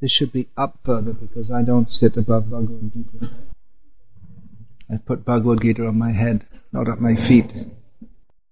[0.00, 3.30] This should be up further because I don't sit above Bhagavad Gita.
[4.90, 7.52] I put Bhagavad Gita on my head, not at my feet.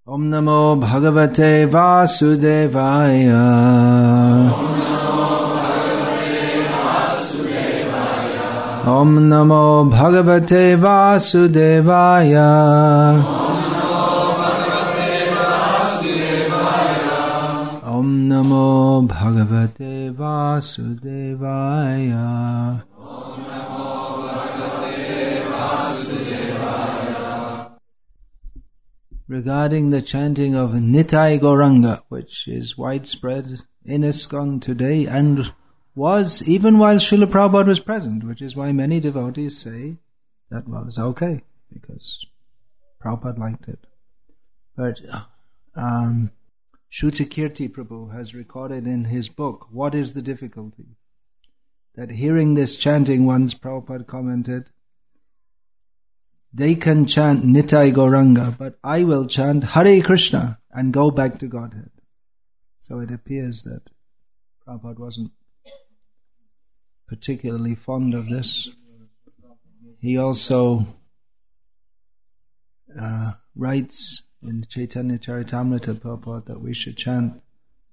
[0.07, 3.43] Om Namo Bhagavate Vasudevaya.
[8.87, 12.45] Om Namo Bhagavate Vasudevaya.
[18.45, 21.33] Om Namo Bhagavate Vasudevaya.
[29.27, 35.55] Regarding the chanting of Nitai Gauranga, which is widespread in ISKCON today and
[35.95, 39.97] was even while Srila Prabhupada was present, which is why many devotees say
[40.51, 41.41] that was okay,
[41.73, 42.27] because
[43.03, 43.87] Prabhupada liked it.
[44.77, 45.01] But
[45.75, 46.31] um,
[46.95, 50.97] Shrutakirti Prabhu has recorded in his book, What is the Difficulty?
[51.97, 54.71] That hearing this chanting once, Prabhupada commented,
[56.53, 61.49] they can chant Nitai Gauranga, but I will chant Hare Krishna and go back to
[61.49, 61.91] Godhead.
[62.79, 63.91] So it appears that
[64.65, 65.33] Prabhupada wasn't
[67.09, 68.69] particularly fond of this.
[69.99, 70.87] He also
[72.97, 77.41] uh, writes in Chaitanya Charitamrita Prabhupada that we should chant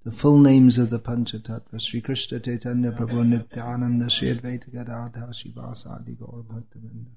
[0.04, 6.18] the full names of the Panchatattva, Sri Krishna Chaitanya Prabhu Nityananda Sri Advaita Gadadhar Srivasadi
[6.20, 7.12] Gaur Bhakta Vrinda.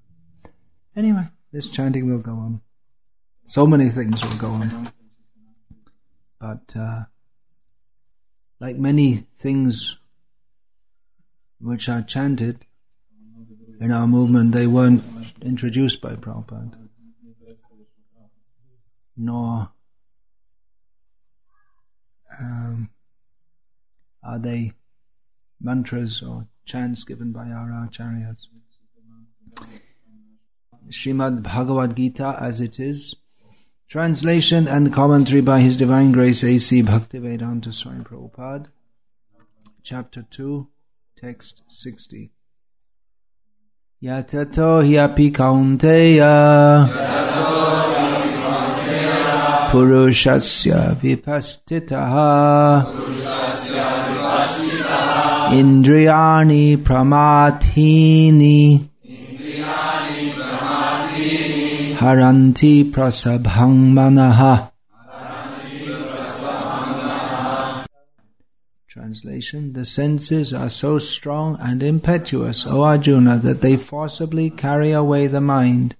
[0.94, 2.60] Anyway, this chanting will go on.
[3.46, 4.92] So many things will go on.
[6.40, 7.04] But uh,
[8.60, 9.96] like many things
[11.60, 12.66] which are chanted
[13.80, 15.02] in our movement, they weren't
[15.42, 16.83] introduced by Prabhupada,
[19.16, 19.70] nor
[22.40, 22.90] um,
[24.22, 24.72] are they
[25.60, 28.46] mantras or chants given by our acharyas.
[30.90, 33.16] Srimad Bhagavad Gita as it is,
[33.88, 36.82] translation and commentary by His Divine Grace A.C.
[36.82, 38.66] Bhaktivedanta Swami Prabhupada,
[39.82, 40.68] chapter 2,
[41.16, 42.32] text 60.
[44.02, 47.23] Yatato hyapi kaunteya
[49.74, 52.86] purushasya vipastitaha
[55.60, 58.60] indriyani pramathini
[62.00, 64.70] haranti prasabhang manaha
[68.86, 75.26] Translation The senses are so strong and impetuous, O Arjuna, that they forcibly carry away
[75.26, 75.96] the mind,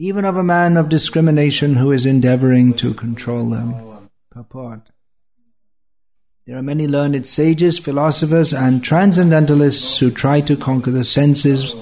[0.00, 3.74] even of a man of discrimination who is endeavoring to control them.
[4.30, 4.88] Purport
[6.46, 11.74] There are many learned sages, philosophers, and transcendentalists who try to conquer the senses,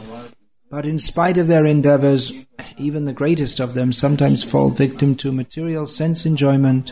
[0.68, 2.32] but in spite of their endeavors,
[2.76, 6.90] even the greatest of them sometimes fall victim to material sense enjoyment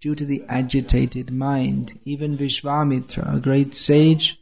[0.00, 1.98] due to the agitated mind.
[2.04, 4.38] Even Vishvamitra, a great sage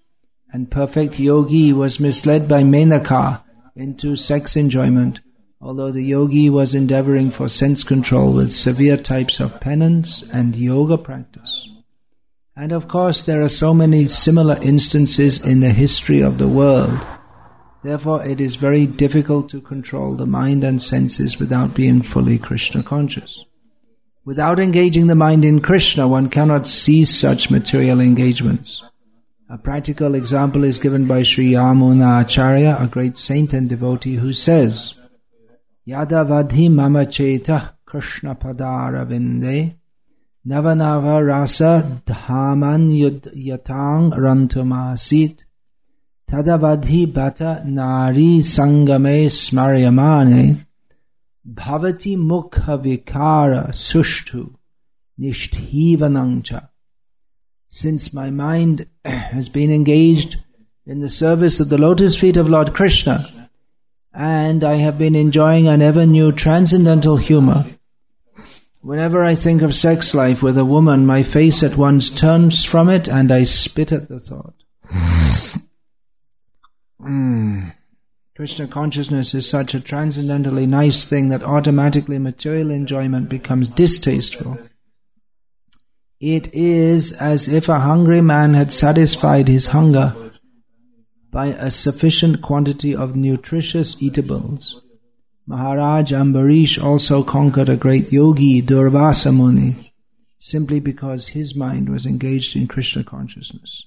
[0.53, 3.43] and perfect yogi, was misled by Menaka
[3.75, 5.21] into sex enjoyment,
[5.61, 10.97] although the yogi was endeavoring for sense control with severe types of penance and yoga
[10.97, 11.69] practice.
[12.57, 16.99] And of course, there are so many similar instances in the history of the world.
[17.85, 22.83] Therefore, it is very difficult to control the mind and senses without being fully Krishna
[22.83, 23.45] conscious.
[24.25, 28.83] Without engaging the mind in Krishna, one cannot cease such material engagements.
[29.49, 34.33] A practical example is given by Sri Yamuna Acharya, a great saint and devotee, who
[34.33, 34.98] says,
[35.88, 39.75] Yada vadhi mama cheta Krishna padara vinde.
[40.47, 45.44] Navanava rasa dhaman yatang rantumasit.
[46.31, 50.66] Tadavadhi bata nari sangame smaryamane.
[51.50, 54.56] Bhavati mukha vikara sushtu
[55.19, 56.69] nishtivanangcha.
[57.70, 60.37] Since my mind has been engaged
[60.84, 63.25] in the service of the lotus feet of Lord Krishna,
[64.19, 67.65] and I have been enjoying an ever new transcendental humor,
[68.81, 72.88] whenever I think of sex life with a woman, my face at once turns from
[72.88, 74.55] it and I spit at the thought.
[77.00, 77.73] mm.
[78.35, 84.59] Krishna consciousness is such a transcendently nice thing that automatically material enjoyment becomes distasteful.
[86.19, 90.12] It is as if a hungry man had satisfied his hunger
[91.31, 94.83] by a sufficient quantity of nutritious eatables.
[95.47, 99.93] Maharaj Ambarish also conquered a great yogi, Durvasa Muni,
[100.39, 103.87] simply because his mind was engaged in Krishna consciousness.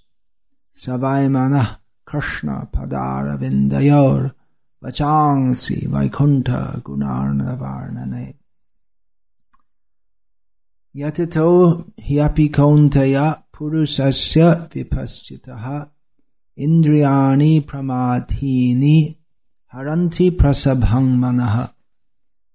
[0.75, 4.33] Savai Manah Krishna Padara Vindayor
[4.83, 8.35] Vachangsi Vaikunta Gunarna Varnane.
[10.95, 15.89] Yatato hyapi purusasya vipaschitaha
[16.61, 19.17] indriyani pramadhini
[19.73, 21.73] haranti prasabhang manaha.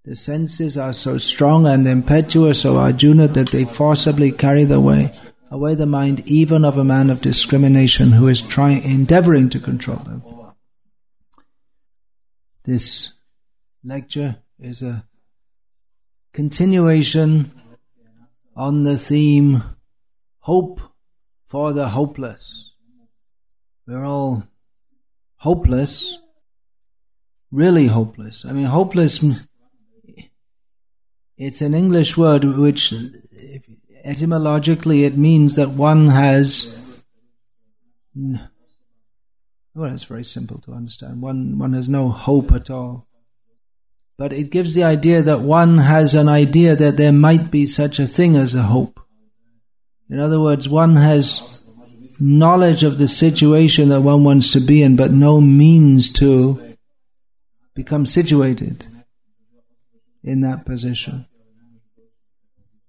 [0.05, 5.13] The senses are so strong and impetuous, O Arjuna, that they forcibly carry the way
[5.51, 9.99] away the mind even of a man of discrimination who is trying endeavoring to control
[9.99, 10.23] them.
[12.65, 13.13] This
[13.85, 15.05] lecture is a
[16.33, 17.51] continuation
[18.57, 19.63] on the theme
[20.41, 20.81] hope
[21.45, 22.66] for the hopeless.
[23.87, 24.43] We're all
[25.37, 26.19] hopeless,
[27.53, 28.45] really hopeless.
[28.45, 29.25] I mean, hopeless,
[31.39, 32.93] it's an English word which
[34.03, 36.77] etymologically it means that one has
[39.75, 41.21] well it's very simple to understand.
[41.21, 43.07] One one has no hope at all.
[44.19, 47.99] But it gives the idea that one has an idea that there might be such
[47.99, 48.99] a thing as a hope.
[50.09, 51.56] In other words one has
[52.21, 56.77] knowledge of the situation that one wants to be in but no means to
[57.75, 58.87] become situated
[60.23, 61.27] in that position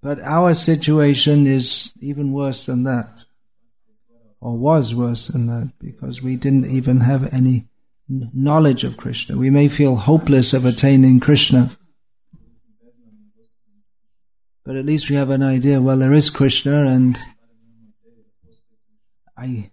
[0.01, 3.25] but our situation is even worse than that,
[4.39, 7.67] or was worse than that, because we didn't even have any
[8.07, 9.37] knowledge of Krishna.
[9.37, 11.71] We may feel hopeless of attaining Krishna,
[14.63, 17.17] but at least we have an idea, well, there is Krishna, and
[19.37, 19.71] I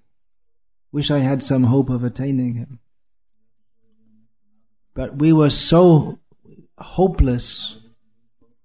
[0.92, 2.80] wish I had some hope of attaining him.
[4.94, 6.20] But we were so
[6.78, 7.80] hopeless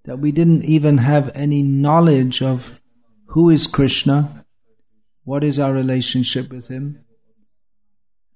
[0.05, 2.81] that we didn't even have any knowledge of
[3.27, 4.45] who is Krishna,
[5.23, 7.03] what is our relationship with Him,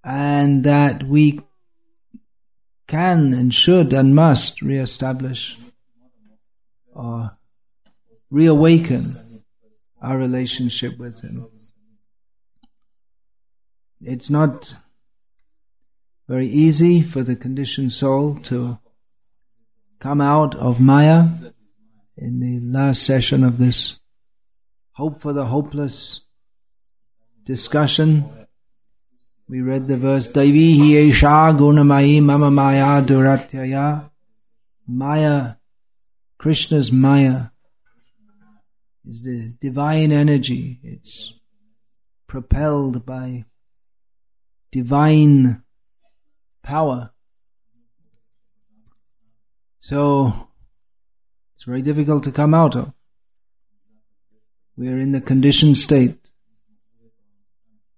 [0.04, 1.42] and that we
[2.88, 5.58] can and should and must re-establish
[6.94, 7.36] or
[8.30, 9.44] reawaken
[10.02, 11.48] our relationship with Him.
[14.06, 14.76] It's not
[16.28, 18.80] very easy for the conditioned soul to
[20.00, 21.28] come out of Maya
[22.18, 24.00] in the last session of this
[24.92, 26.22] Hope for the Hopeless
[27.46, 28.30] discussion,
[29.48, 34.10] we read the verse Daivihi Esha Gunamayi Mama Maya Duratyaya.
[34.86, 35.56] Maya,
[36.38, 37.46] Krishna's Maya,
[39.08, 40.80] is the divine energy.
[40.84, 41.40] It's
[42.28, 43.46] propelled by
[44.74, 45.62] divine
[46.64, 47.12] power.
[49.78, 50.48] So,
[51.56, 52.92] it's very difficult to come out of.
[54.76, 56.32] We are in the conditioned state.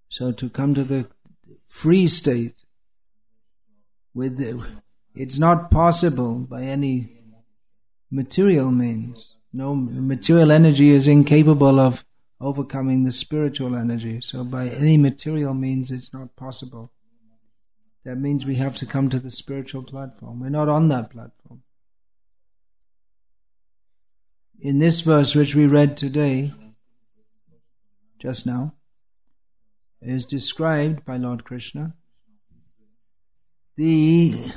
[0.09, 1.07] So to come to the
[1.67, 2.63] free state
[4.13, 4.39] with
[5.13, 7.09] it's not possible by any
[8.11, 9.29] material means.
[9.53, 12.03] No material energy is incapable of
[12.45, 14.21] overcoming the spiritual energy.
[14.21, 16.91] So by any material means it's not possible.
[18.03, 20.39] That means we have to come to the spiritual platform.
[20.39, 21.63] We're not on that platform
[24.59, 26.51] in this verse which we read today,
[28.19, 28.73] just now,
[30.01, 31.93] is described by Lord Krishna
[33.77, 34.53] the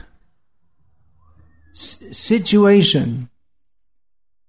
[1.73, 3.29] situation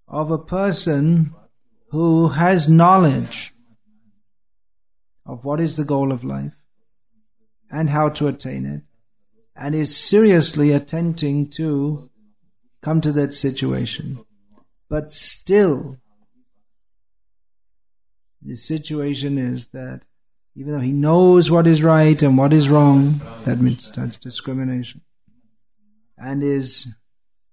[0.07, 1.33] of a person
[1.91, 3.53] who has knowledge
[5.25, 6.53] of what is the goal of life
[7.71, 8.81] and how to attain it
[9.55, 12.09] and is seriously attempting to
[12.81, 14.19] come to that situation.
[14.89, 15.97] But still,
[18.41, 20.07] the situation is that
[20.55, 25.01] even though he knows what is right and what is wrong, that means that's discrimination,
[26.17, 26.87] and is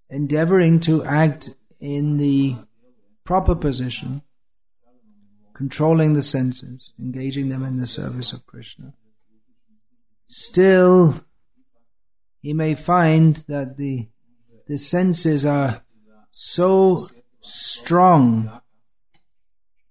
[0.09, 1.51] endeavoring to act
[1.81, 2.57] in the
[3.25, 4.23] proper position,
[5.57, 8.93] controlling the senses, engaging them in the service of Krishna.
[10.27, 11.25] Still,
[12.43, 14.09] he may find that the
[14.67, 15.83] the senses are
[16.31, 17.09] so
[17.41, 18.61] strong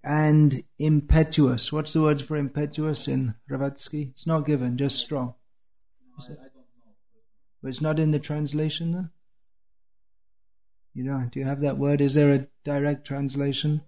[0.04, 1.74] and impetuous.
[1.74, 4.12] What's the word for impetuous in Blavatsky?
[4.12, 5.34] It's not given, just strong.
[6.30, 6.38] It?
[7.64, 9.10] But it's not in the translation though?
[10.94, 12.02] You know, do you have that word?
[12.02, 13.82] Is there a direct translation?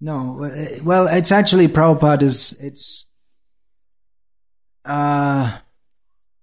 [0.00, 0.50] No.
[0.82, 2.22] Well, it's actually Prabhupada
[2.60, 3.06] it's,
[4.84, 5.58] uh,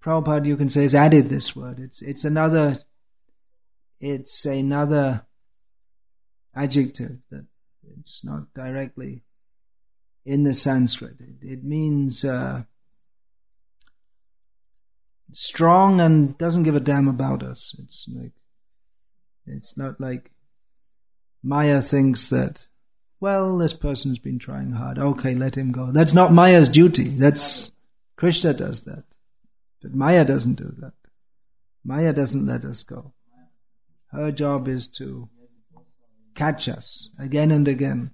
[0.03, 1.79] Prabhupada you can say has added this word.
[1.79, 2.79] It's, it's another,
[3.99, 5.25] it's another
[6.55, 7.45] adjective that
[7.99, 9.23] it's not directly
[10.25, 11.17] in the Sanskrit.
[11.19, 12.63] It, it means uh,
[15.31, 17.75] strong and doesn't give a damn about us.
[17.79, 18.31] It's like,
[19.45, 20.31] it's not like
[21.43, 22.67] Maya thinks that,
[23.23, 24.99] well, this person's been trying hard.
[24.99, 25.93] Okay, let him go.
[25.93, 27.07] That's not Maya's duty.
[27.07, 27.71] That's,
[28.17, 29.05] Krishna does that.
[29.81, 30.91] But Maya doesn't do that.
[31.85, 33.13] Maya doesn't let us go.
[34.11, 35.29] Her job is to
[36.35, 38.11] catch us again and again.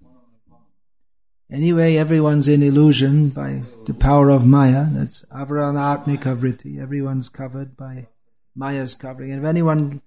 [1.51, 4.85] Anyway, everyone's in illusion by the power of Maya.
[4.91, 6.79] That's avaranatmika vritti.
[6.79, 8.09] Everyone's covered by
[8.55, 9.31] Maya's covering.
[9.31, 10.03] And if anyone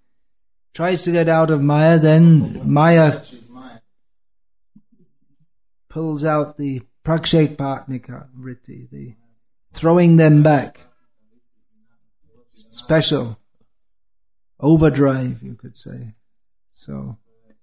[0.75, 3.21] tries to get out of Maya, then Maya
[5.93, 9.15] pulls out the prakshepatmika vritti, the
[9.75, 10.81] throwing them back.
[12.51, 13.39] Special
[14.59, 16.15] overdrive, you could say.
[16.71, 17.19] So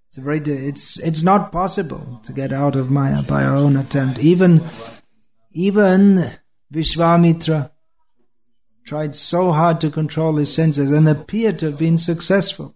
[0.08, 3.76] it's a very it's it's not possible to get out of Maya by our own
[3.76, 4.20] attempt.
[4.20, 4.62] Even
[5.52, 6.30] even
[6.72, 7.72] Vishwamitra
[8.86, 12.76] tried so hard to control his senses and appeared to have been successful.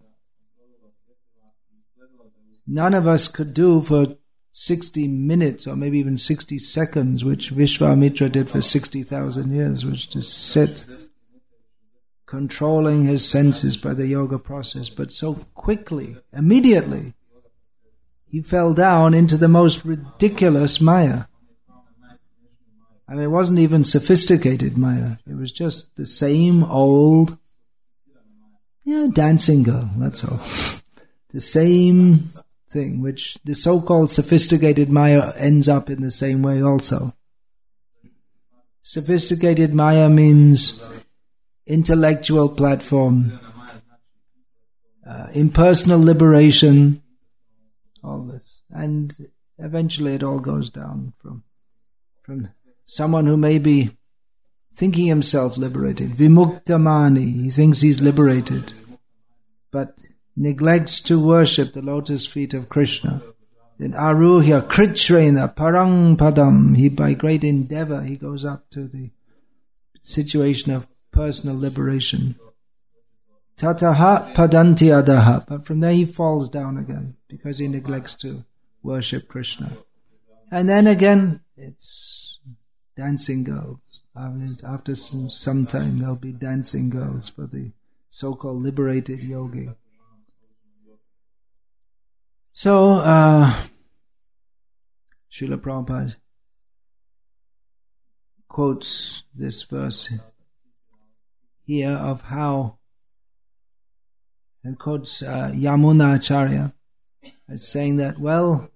[2.66, 4.18] None of us could do for
[4.54, 10.22] 60 minutes or maybe even 60 seconds, which Vishwamitra did for 60,000 years, which to
[10.22, 10.86] sit
[12.28, 17.14] controlling his senses by the yoga process, but so quickly, immediately,
[18.28, 21.26] he fell down into the most ridiculous Maya.
[23.08, 25.18] I mean, it wasn't even sophisticated Maya.
[25.28, 27.38] It was just the same old,
[28.84, 30.40] yeah, dancing girl, that's all.
[31.32, 32.30] the same
[32.74, 37.14] thing, which the so-called sophisticated Maya ends up in the same way also.
[38.82, 40.84] Sophisticated Maya means
[41.66, 43.40] intellectual platform,
[45.08, 47.02] uh, impersonal liberation,
[48.04, 48.62] all this.
[48.70, 49.16] And
[49.58, 51.44] eventually it all goes down from,
[52.24, 52.50] from
[52.84, 53.96] someone who may be
[54.74, 58.74] thinking himself liberated, vimuktamani, he thinks he's liberated,
[59.72, 60.02] but
[60.36, 63.22] neglects to worship the lotus feet of Krishna.
[63.78, 69.10] Then aruhya kritrena parang padam, he by great endeavor he goes up to the
[70.00, 72.36] situation of personal liberation.
[73.58, 75.46] Tataha padanti adaha.
[75.48, 78.44] But from there he falls down again because he neglects to
[78.82, 79.78] worship Krishna.
[80.52, 82.40] And then again, it's
[82.98, 84.02] dancing girls.
[84.16, 87.72] After some, some time, there'll be dancing girls for the
[88.10, 89.70] so-called liberated yogi.
[92.56, 93.52] So, uh,
[95.32, 96.16] Srila Prabhupada
[98.48, 100.14] quotes this verse
[101.66, 102.78] here of how
[104.64, 106.74] and quotes uh, Yamuna Acharya
[107.50, 108.70] as saying that, well,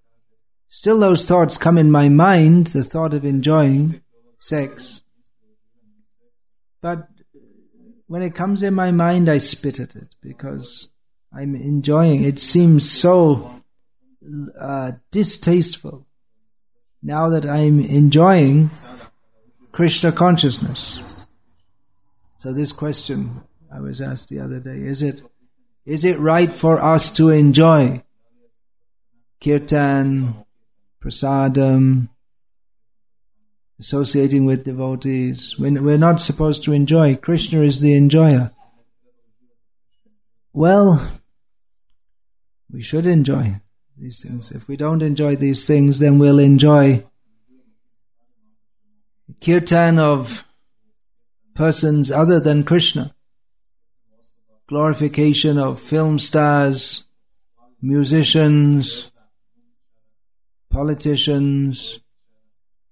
[0.68, 4.02] still those thoughts come in my mind, the thought of enjoying
[4.40, 5.04] sex,
[6.82, 7.08] but
[8.08, 10.90] when it comes in my mind, I spit at it because
[11.32, 12.24] I'm enjoying.
[12.24, 13.57] It seems so
[14.60, 16.06] uh, distasteful
[17.02, 18.70] now that I'm enjoying
[19.72, 21.28] Krishna consciousness.
[22.38, 23.42] So this question
[23.72, 25.22] I was asked the other day, is it,
[25.86, 28.04] is it right for us to enjoy
[29.44, 30.36] kirtan,
[31.02, 32.10] prasadam,
[33.80, 35.56] associating with devotees?
[35.60, 37.16] We're not supposed to enjoy.
[37.16, 38.52] Krishna is the enjoyer.
[40.54, 41.12] Well,
[42.72, 43.62] we should enjoy
[44.00, 44.52] these things.
[44.52, 47.04] If we don't enjoy these things, then we'll enjoy
[49.42, 50.46] kirtan of
[51.56, 53.14] persons other than Krishna.
[54.68, 57.06] Glorification of film stars,
[57.82, 59.12] musicians,
[60.70, 62.00] politicians.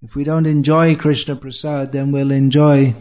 [0.02, 2.96] If we don't enjoy Krishna Prasad, then we'll enjoy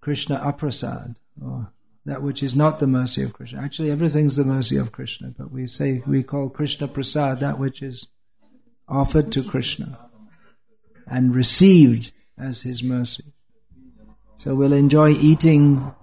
[0.00, 1.72] Krishna Aprasad, or
[2.06, 3.60] that which is not the mercy of Krishna.
[3.60, 7.82] Actually, everything's the mercy of Krishna, but we say we call Krishna Prasad that which
[7.82, 8.06] is
[8.88, 10.10] offered to Krishna
[11.06, 13.32] and received as His mercy.
[14.36, 15.94] So we'll enjoy eating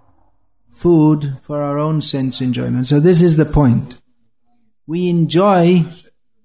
[0.69, 2.87] food for our own sense enjoyment.
[2.87, 3.99] So this is the point.
[4.85, 5.85] We enjoy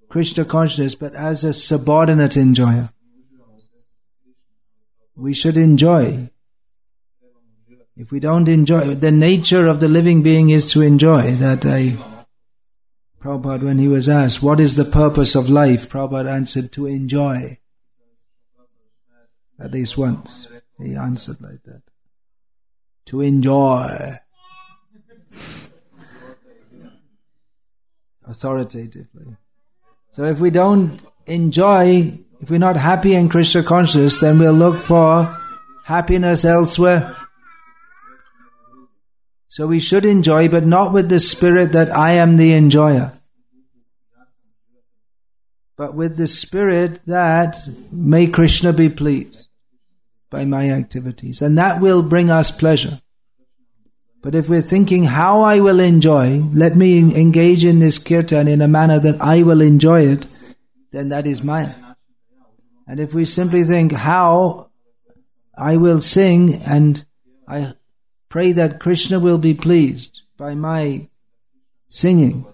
[0.09, 2.91] Krishna consciousness, but as a subordinate enjoyer.
[5.15, 6.31] We should enjoy.
[7.97, 11.33] If we don't enjoy, the nature of the living being is to enjoy.
[11.33, 11.97] That I,
[13.21, 15.91] Prabhupada, when he was asked, what is the purpose of life?
[15.91, 17.59] Prabhupada answered, to enjoy.
[19.61, 20.49] At least once.
[20.83, 21.83] He answered like that.
[23.07, 24.19] To enjoy.
[28.27, 29.37] Authoritatively.
[30.11, 34.81] So if we don't enjoy, if we're not happy in Krishna consciousness, then we'll look
[34.81, 35.29] for
[35.85, 37.15] happiness elsewhere.
[39.53, 43.13] So we should enjoy, but not with the spirit that I am the enjoyer.
[45.77, 47.59] But with the spirit that
[47.93, 49.49] may Krishna be pleased
[50.31, 51.43] by my activities.
[51.43, 53.03] And that will bring us pleasure.
[54.23, 58.63] But if we're thinking how I will enjoy, let me engage in this kirtan in
[58.63, 60.27] a manner that I will enjoy it,
[60.93, 61.75] then that is Maya.
[62.89, 64.71] And if we simply think how
[65.59, 67.05] I will sing and
[67.47, 67.75] I
[68.33, 71.07] pray that Krishna will be pleased by my
[71.87, 72.47] singing,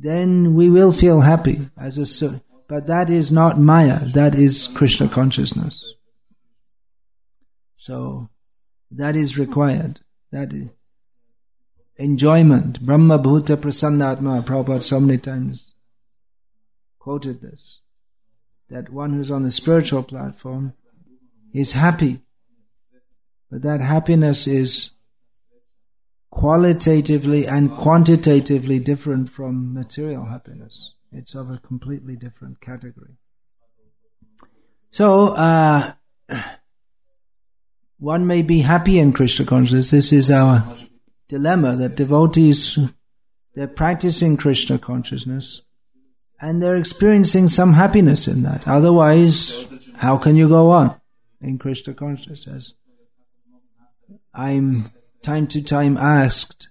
[0.00, 5.08] then we will feel happy as a but that is not Maya, that is Krishna
[5.08, 5.94] consciousness.
[7.76, 8.28] So
[8.90, 10.00] that is required.
[10.32, 10.52] That
[11.96, 15.74] enjoyment, Brahma Bhuta Prasannatma, Prabhupada so many times
[16.98, 17.78] quoted this,
[18.70, 20.72] that one who's on the spiritual platform
[21.52, 22.22] is happy,
[23.50, 24.94] but that happiness is
[26.30, 30.94] qualitatively and quantitatively different from material happiness.
[31.12, 33.16] It's of a completely different category.
[34.90, 35.94] So, uh,
[37.98, 39.90] one may be happy in Krishna consciousness.
[39.90, 40.64] This is our
[41.28, 42.78] dilemma that devotees,
[43.54, 45.62] they're practicing Krishna consciousness
[46.40, 48.68] and they're experiencing some happiness in that.
[48.68, 51.00] Otherwise, how can you go on
[51.40, 52.74] in Krishna consciousness?
[54.38, 56.68] I'm time to time asked,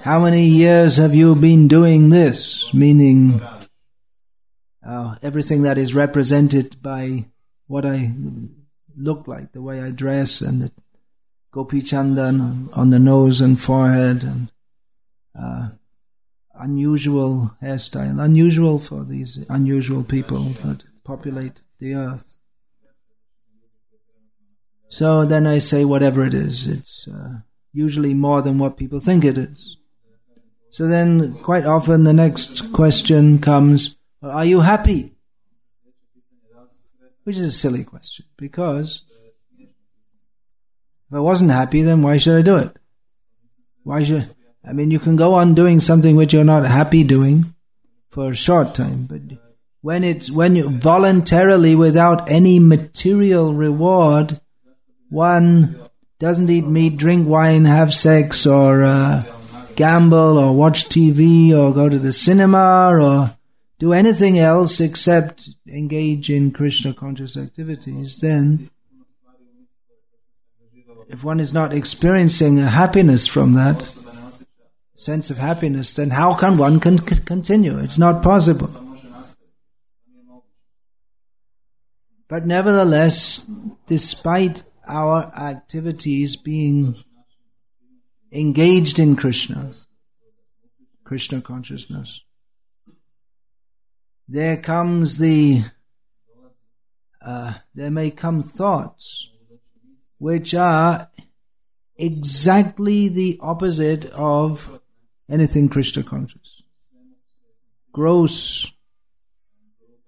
[0.00, 2.72] how many years have you been doing this?
[2.72, 3.42] Meaning,
[4.86, 7.26] uh, everything that is represented by
[7.66, 8.12] what I
[8.96, 10.72] look like, the way I dress, and the
[11.50, 14.50] gopi chandan on the nose and forehead, and
[15.38, 15.68] uh,
[16.54, 22.37] unusual hairstyle, unusual for these unusual people that populate the earth.
[24.90, 27.40] So then I say whatever it is, it's uh,
[27.72, 29.76] usually more than what people think it is.
[30.70, 35.12] So then quite often the next question comes, are you happy?
[37.24, 39.02] Which is a silly question because
[39.58, 42.76] if I wasn't happy, then why should I do it?
[43.82, 44.34] Why should,
[44.66, 47.54] I mean, you can go on doing something which you're not happy doing
[48.10, 49.20] for a short time, but
[49.80, 54.40] when it's, when you voluntarily without any material reward,
[55.08, 55.80] one
[56.18, 59.22] doesn't eat meat, drink wine, have sex, or uh,
[59.76, 63.36] gamble, or watch TV, or go to the cinema, or
[63.78, 68.70] do anything else except engage in Krishna conscious activities, then
[71.08, 73.94] if one is not experiencing a happiness from that
[74.94, 77.78] sense of happiness, then how can one con- continue?
[77.78, 78.68] It's not possible.
[82.28, 83.46] But nevertheless,
[83.86, 86.96] despite our activities being
[88.32, 89.72] engaged in Krishna,
[91.04, 92.22] Krishna consciousness,
[94.28, 95.64] there comes the,
[97.22, 99.30] uh, there may come thoughts
[100.18, 101.08] which are
[101.96, 104.80] exactly the opposite of
[105.30, 106.62] anything Krishna conscious.
[107.92, 108.70] Gross,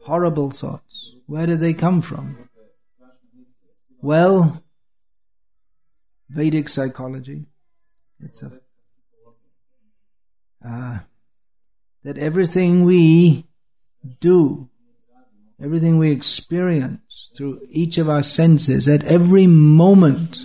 [0.04, 1.14] horrible thoughts.
[1.26, 2.48] Where do they come from?
[4.02, 4.62] Well,
[6.30, 7.46] Vedic psychology.
[8.20, 8.60] It's a
[10.66, 10.98] uh,
[12.04, 13.46] that everything we
[14.20, 14.68] do,
[15.62, 20.44] everything we experience through each of our senses at every moment,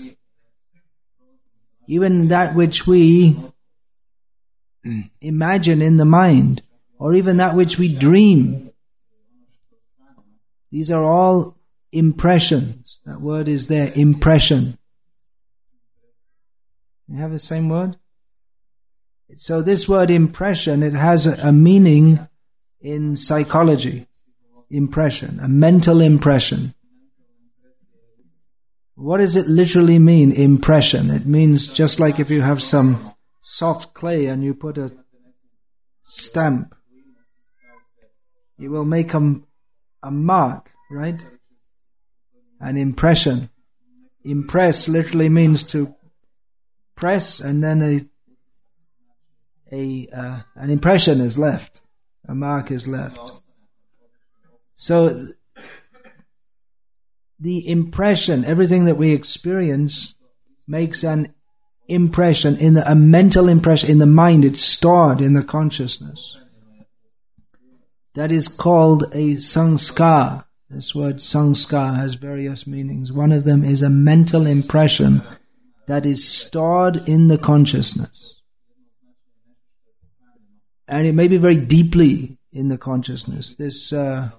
[1.88, 3.38] even that which we
[5.21, 6.62] imagine in the mind,
[6.98, 8.71] or even that which we dream,
[10.71, 11.58] these are all
[11.91, 13.02] impressions.
[13.06, 14.78] That word is there, impression.
[17.08, 17.98] You have the same word?
[19.36, 22.28] So this word impression, it has a, a meaning
[22.80, 24.08] in psychology.
[24.70, 26.74] Impression, a mental impression.
[28.96, 31.12] What does it literally mean, impression?
[31.12, 34.91] It means just like if you have some soft clay and you put a
[36.02, 36.74] stamp,
[38.58, 39.36] it will make a,
[40.02, 41.24] a mark, right?
[42.60, 43.50] An impression.
[44.24, 45.94] Impress literally means to
[46.95, 48.05] press and then a,
[49.71, 51.81] a uh, an impression is left
[52.27, 53.41] a mark is left.
[54.75, 55.27] So
[57.39, 60.15] the impression, everything that we experience
[60.67, 61.34] makes an
[61.88, 64.43] impression in the, a mental impression in the mind.
[64.43, 66.38] It's stored in the consciousness.
[68.15, 70.45] That is called a sanskar.
[70.69, 73.12] This word sanskar has various meanings.
[73.12, 75.21] One of them is a mental impression
[75.88, 78.41] that is stored in the consciousness.
[80.88, 83.56] And it may be very deeply in the consciousness.
[83.56, 84.30] This, uh,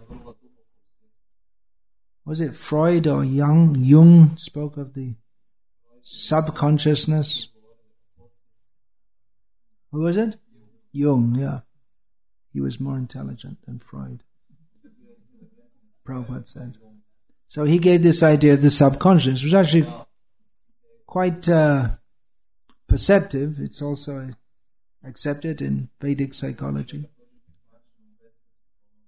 [2.24, 3.76] was it Freud or Jung?
[3.78, 5.14] Jung spoke of the
[6.02, 7.48] subconsciousness.
[9.92, 10.36] Who was it?
[10.92, 11.60] Jung, yeah.
[12.52, 14.22] He was more intelligent than Freud.
[16.06, 16.78] Prabhupada said.
[17.46, 19.86] So he gave this idea of the subconscious, which actually
[21.06, 21.90] quite uh,
[22.86, 23.58] perceptive.
[23.60, 24.30] It's also
[25.04, 27.08] accepted in Vedic psychology.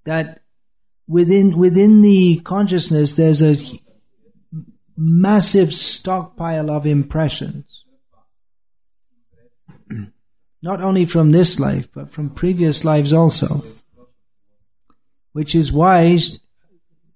[0.04, 0.42] That
[1.06, 3.56] within within the consciousness there's a
[4.96, 7.84] massive stockpile of impressions.
[10.62, 13.64] Not only from this life, but from previous lives also.
[15.32, 16.18] Which is why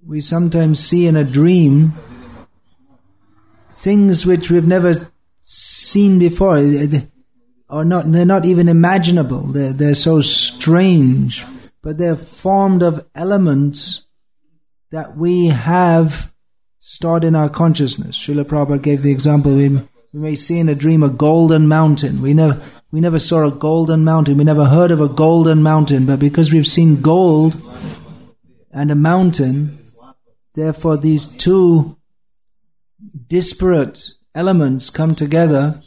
[0.04, 1.94] we sometimes see in a dream
[3.72, 6.58] things which we've never seen before.
[7.68, 9.42] Or not they're not even imaginable.
[9.42, 11.44] They're, they're so strange.
[11.82, 14.06] But they're formed of elements
[14.90, 16.32] that we have
[16.78, 18.16] stored in our consciousness.
[18.16, 19.54] Srila Prabhupada gave the example.
[19.54, 22.22] We, we may see in a dream a golden mountain.
[22.22, 24.36] We never we never saw a golden mountain.
[24.36, 26.06] We never heard of a golden mountain.
[26.06, 27.56] But because we've seen gold
[28.70, 29.82] and a mountain
[30.54, 31.96] Therefore, these two
[33.28, 35.80] disparate elements come together,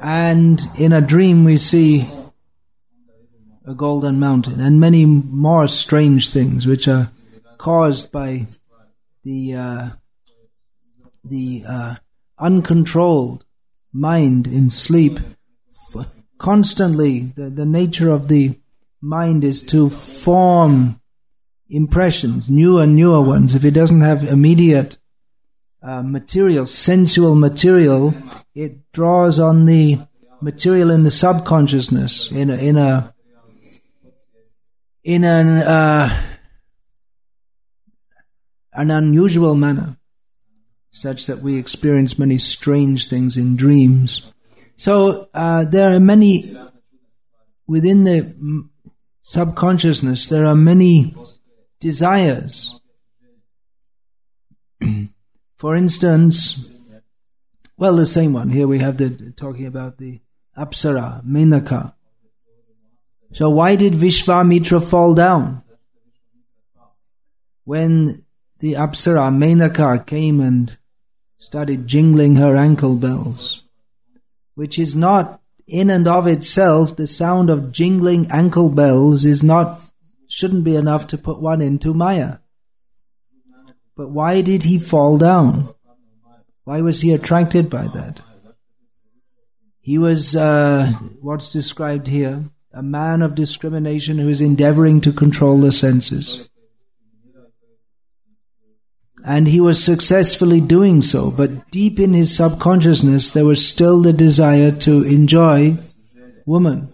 [0.00, 2.06] and in a dream we see
[3.66, 7.10] a golden mountain and many more strange things which are
[7.58, 8.46] caused by
[9.22, 9.88] the uh,
[11.24, 11.94] the uh,
[12.38, 13.44] uncontrolled
[13.92, 15.20] mind in sleep.
[16.38, 18.58] Constantly, the, the nature of the
[19.00, 21.00] mind is to form
[21.70, 24.96] impressions, newer and newer ones, if it doesn't have immediate
[25.82, 28.14] uh, material, sensual material,
[28.54, 29.98] it draws on the
[30.40, 33.14] material in the subconsciousness in a, in a
[35.04, 36.22] in an uh,
[38.72, 39.96] an unusual manner,
[40.92, 44.32] such that we experience many strange things in dreams.
[44.76, 46.56] So uh, there are many
[47.66, 48.68] within the
[49.20, 50.28] subconsciousness.
[50.28, 51.14] There are many
[51.80, 52.80] desires.
[55.62, 56.68] For instance,
[57.76, 58.50] well, the same one.
[58.50, 60.20] Here we have the talking about the
[60.58, 61.94] Apsara, Menaka.
[63.32, 65.62] So why did Vishvamitra fall down?
[67.62, 68.24] When
[68.58, 70.76] the Apsara, Menaka, came and
[71.38, 73.62] started jingling her ankle bells,
[74.56, 79.78] which is not in and of itself, the sound of jingling ankle bells is not
[80.26, 82.38] shouldn't be enough to put one into Maya.
[84.02, 85.72] But why did he fall down?
[86.64, 88.20] Why was he attracted by that?
[89.80, 95.60] He was uh, what's described here a man of discrimination who is endeavoring to control
[95.60, 96.48] the senses.
[99.24, 104.12] And he was successfully doing so, but deep in his subconsciousness there was still the
[104.12, 105.78] desire to enjoy
[106.44, 106.88] woman.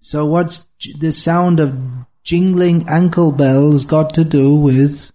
[0.00, 1.80] So what's the sound of
[2.24, 5.10] jingling ankle bells got to do with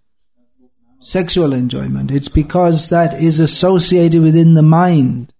[1.05, 2.11] sexual enjoyment?
[2.11, 5.33] It's because that is associated within the mind.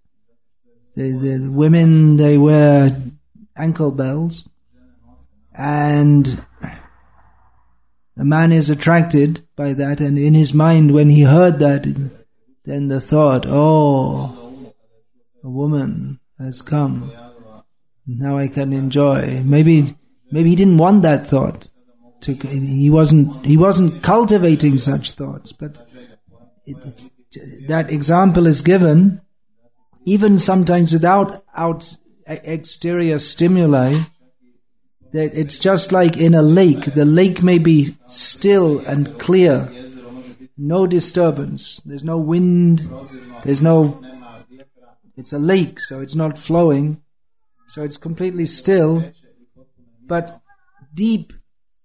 [0.95, 2.95] The, the women, they wear
[3.55, 4.47] ankle bells
[5.53, 6.45] and
[8.17, 11.83] a man is attracted by that and in his mind when he heard that
[12.63, 14.73] then the thought, oh,
[15.43, 17.11] a woman has come
[18.07, 19.41] now I can enjoy.
[19.43, 19.95] Maybe,
[20.31, 21.67] maybe he didn't want that thought.
[22.25, 25.87] To, he wasn't, he wasn't cultivating such thoughts, but
[26.65, 26.77] it,
[27.67, 29.21] that example is given
[30.05, 34.03] even sometimes without out exterior stimuli.
[35.11, 36.85] That it's just like in a lake.
[36.93, 39.69] The lake may be still and clear,
[40.57, 41.81] no disturbance.
[41.85, 42.87] There's no wind.
[43.43, 44.01] There's no.
[45.17, 47.01] It's a lake, so it's not flowing.
[47.67, 49.11] So it's completely still,
[50.05, 50.41] but
[50.93, 51.33] deep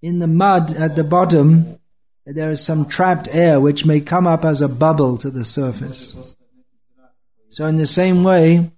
[0.03, 1.79] in the mud at the bottom,
[2.27, 6.37] there is some trapped air which may come up as a bubble to the surface.
[7.49, 8.71] So, in the same way,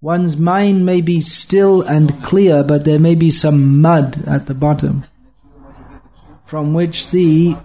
[0.00, 4.54] one's mind may be still and clear, but there may be some mud at the
[4.54, 5.04] bottom
[6.44, 7.56] from which the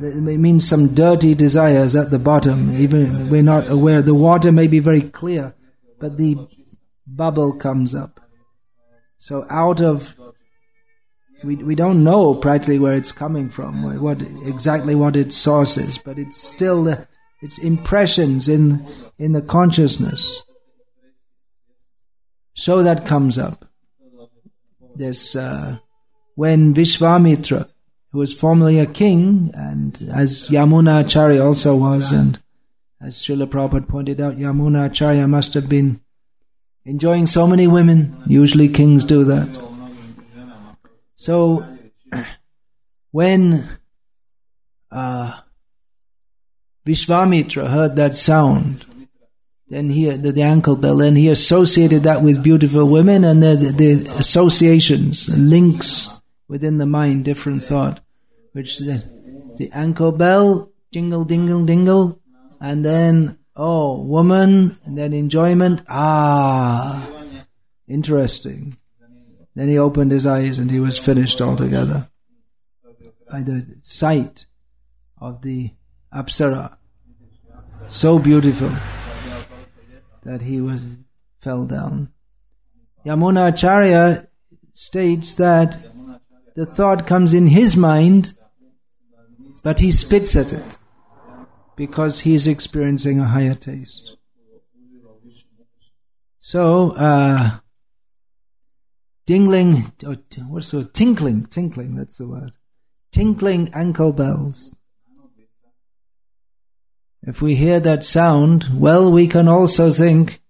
[0.00, 2.76] it means some dirty desires at the bottom.
[2.76, 4.00] Even we're not aware.
[4.00, 5.54] The water may be very clear,
[5.98, 6.36] but the
[7.04, 8.20] bubble comes up.
[9.18, 10.14] So out of
[11.44, 15.98] we, we don't know practically where it's coming from, what exactly what its source is,
[15.98, 16.88] but it's still
[17.42, 18.86] it's impressions in
[19.18, 20.42] in the consciousness.
[22.54, 23.64] So that comes up.
[24.94, 25.78] This uh,
[26.34, 27.68] when Vishwamitra,
[28.12, 32.40] who was formerly a king, and as Yamuna Acharya also was, and
[33.00, 36.00] as Srila Prabhupada pointed out, Yamuna Acharya must have been
[36.88, 38.16] enjoying so many women.
[38.26, 39.48] Usually kings do that.
[41.14, 41.66] So,
[43.10, 43.68] when
[44.90, 45.38] uh,
[46.86, 48.86] Vishvamitra heard that sound,
[49.68, 53.54] then he the, the, ankle bell, and he associated that with beautiful women and the,
[53.54, 58.00] the, the associations, links within the mind, different thought,
[58.52, 59.04] which the,
[59.58, 62.22] the ankle bell, jingle, dingle, dingle,
[62.62, 67.10] and then, oh, woman, and then enjoyment, ah,
[67.88, 68.78] interesting.
[69.54, 72.08] Then he opened his eyes and he was finished altogether
[73.28, 74.46] by the sight
[75.20, 75.72] of the
[76.14, 76.76] Apsara.
[77.88, 78.70] So beautiful
[80.22, 80.80] that he was,
[81.40, 82.12] fell down.
[83.04, 84.28] Yamuna Acharya
[84.72, 85.76] states that
[86.54, 88.34] the thought comes in his mind,
[89.64, 90.77] but he spits at it
[91.78, 94.16] because he is experiencing a higher taste.
[96.40, 97.58] So, uh,
[99.28, 100.16] dingling, or
[100.48, 100.92] what's the word?
[100.92, 102.50] Tinkling, tinkling, that's the word.
[103.12, 104.74] Tinkling ankle bells.
[107.22, 110.40] If we hear that sound, well, we can also think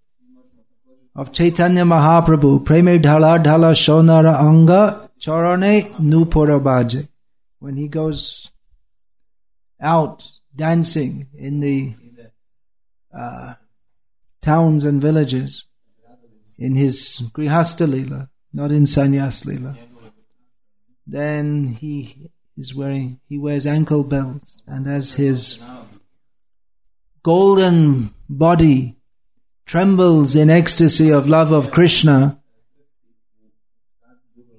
[1.14, 7.09] of Chaitanya Mahaprabhu, Preme Dhala Dhala Shonara Anga Charane Nupurabaje.
[7.59, 8.51] When he goes
[9.79, 10.23] out
[10.59, 11.94] dancing in the
[13.16, 13.55] uh,
[14.42, 15.66] towns and villages
[16.59, 19.79] in his Grihastha Lila, not in Sanyas Lila.
[21.07, 25.64] Then he is wearing, he wears ankle bells, and as his
[27.23, 28.97] golden body
[29.64, 32.40] trembles in ecstasy of love of Krishna,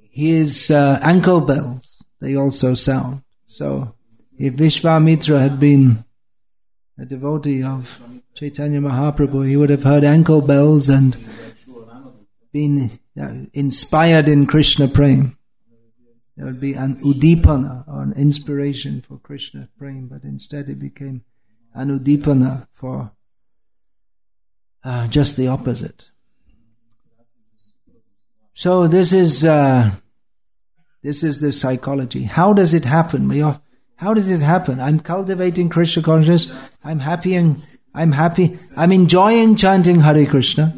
[0.10, 3.24] his uh, ankle bells, they also sound.
[3.46, 3.96] So,
[4.40, 6.06] if Vishvamitra had been
[6.98, 8.02] a devotee of
[8.34, 11.18] Chaitanya Mahaprabhu, he would have heard ankle bells and
[12.54, 13.00] been
[13.54, 15.34] inspired in Krishna prema.
[16.38, 21.26] There would be an udipana or an inspiration for Krishna prema, but instead it became
[21.74, 23.12] an udipana for
[24.86, 26.12] uh, just the opposite.
[28.54, 29.92] So this is uh,
[31.04, 32.24] this is the psychology.
[32.24, 33.28] How does it happen?
[33.28, 33.60] We are,
[34.00, 34.80] how does it happen?
[34.80, 36.58] I'm cultivating Krishna consciousness.
[36.86, 37.58] I'm happy and
[37.94, 38.58] I'm happy.
[38.78, 40.74] I'm enjoying chanting Hare Krishna.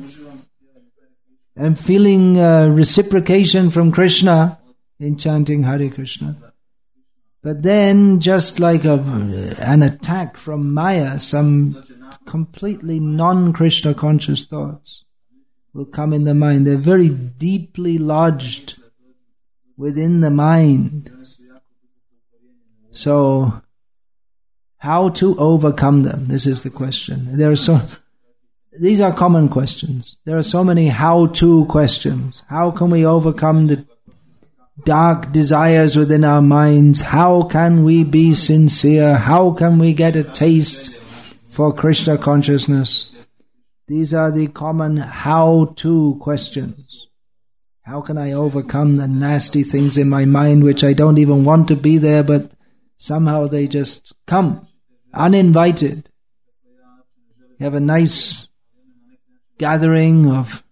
[1.56, 4.60] I'm feeling uh, reciprocation from Krishna
[5.00, 6.36] in chanting Hare Krishna.
[7.44, 8.94] But then, just like a,
[9.60, 11.84] an attack from Maya, some
[12.26, 15.06] completely non-Krishna conscious thoughts
[15.76, 16.66] will come in the mind.
[16.66, 18.82] They're very deeply lodged
[19.78, 21.12] within the mind.
[22.92, 23.62] So,
[24.78, 26.28] how to overcome them?
[26.28, 27.38] This is the question.
[27.38, 27.82] There are so,
[28.80, 30.18] these are common questions.
[30.26, 32.44] There are so many how to questions.
[32.48, 33.86] How can we overcome the
[34.84, 37.02] dark desires within our minds?
[37.02, 39.16] How can we be sincere?
[39.16, 40.98] How can we get a taste
[41.50, 43.12] for Krishna consciousness?
[43.88, 47.08] These are the common how to questions.
[47.84, 51.68] How can I overcome the nasty things in my mind which I don't even want
[51.68, 52.52] to be there, but
[53.02, 54.68] somehow they just come
[55.14, 56.10] uninvited?
[57.58, 58.48] You have a nice
[59.58, 60.64] gathering of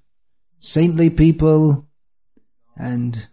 [0.59, 1.87] saintly people
[2.75, 3.27] and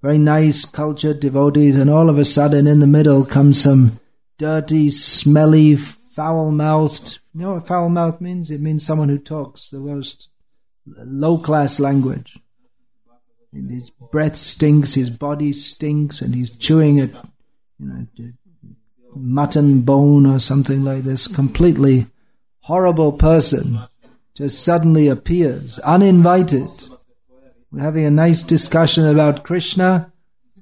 [0.00, 3.98] very nice cultured devotees, and all of a sudden in the middle comes some
[4.38, 7.18] dirty, smelly, foul mouthed.
[7.34, 8.50] You know what foul mouth means?
[8.50, 10.30] It means someone who talks the most
[10.86, 12.38] low class language.
[13.52, 17.10] And his breath stinks, his body stinks, and he's chewing at,
[17.78, 18.06] you know,
[19.14, 21.26] mutton bone or something like this.
[21.26, 22.06] Completely
[22.60, 23.78] horrible person
[24.34, 26.68] just suddenly appears, uninvited.
[27.70, 30.12] We're having a nice discussion about Krishna,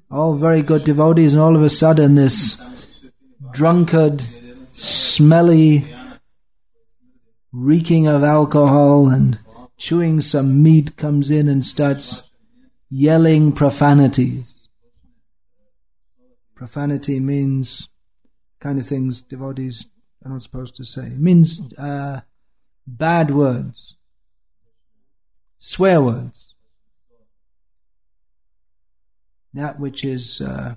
[0.09, 2.63] all very good devotees, and all of a sudden this
[3.51, 4.21] drunkard,
[4.67, 5.85] smelly,
[7.51, 9.39] reeking of alcohol and
[9.77, 12.29] chewing some meat comes in and starts
[12.89, 14.54] yelling profanities.
[16.55, 17.89] Profanity means
[18.59, 19.89] kind of things devotees
[20.23, 21.07] are not supposed to say.
[21.07, 22.21] It means uh,
[22.87, 23.95] bad words,
[25.57, 26.55] swear words.
[29.55, 30.75] that which is uh,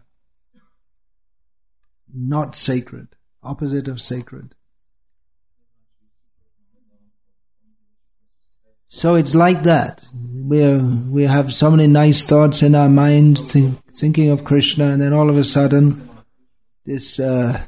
[2.12, 3.08] not sacred,
[3.42, 4.54] opposite of sacred.
[8.88, 10.06] So it's like that.
[10.14, 15.00] We we have so many nice thoughts in our mind, think, thinking of Krishna, and
[15.00, 16.08] then all of a sudden,
[16.86, 17.60] this uh,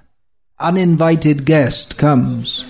[0.59, 2.67] uninvited guest comes.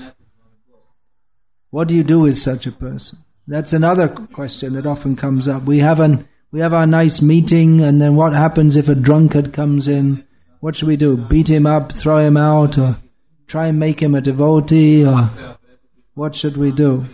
[1.71, 3.21] What do you do with such a person?
[3.47, 5.63] That's another question that often comes up.
[5.63, 9.53] We have an we have our nice meeting, and then what happens if a drunkard
[9.53, 10.25] comes in?
[10.59, 11.17] What should we do?
[11.17, 12.97] Beat him up, throw him out, or
[13.47, 15.31] try and make him a devotee, or
[16.15, 17.07] what should we do?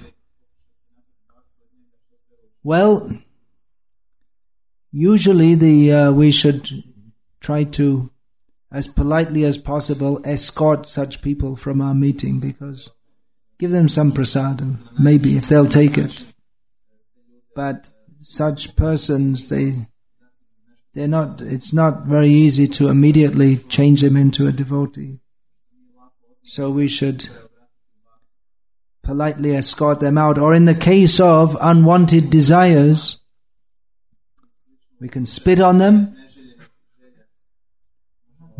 [2.66, 3.16] Well,
[4.90, 6.68] usually the uh, we should
[7.38, 8.10] try to,
[8.72, 12.90] as politely as possible, escort such people from our meeting because
[13.60, 16.24] give them some prasadam, maybe if they'll take it.
[17.54, 19.74] But such persons, they
[20.92, 21.40] they're not.
[21.42, 25.20] It's not very easy to immediately change them into a devotee.
[26.42, 27.28] So we should
[29.06, 30.36] politely escort them out.
[30.36, 33.20] Or in the case of unwanted desires,
[35.00, 36.16] we can spit on them,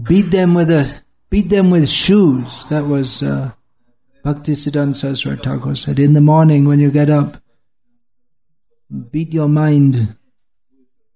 [0.02, 2.68] beat them with a beat them with shoes.
[2.68, 3.52] That was uh,
[4.24, 5.98] Bhaktisiddhanta Saraswati Thakur said.
[5.98, 7.42] In the morning when you get up,
[9.10, 10.16] beat your mind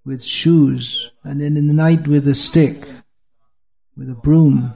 [0.03, 2.83] with shoes, and then in the night with a stick,
[3.95, 4.75] with a broom.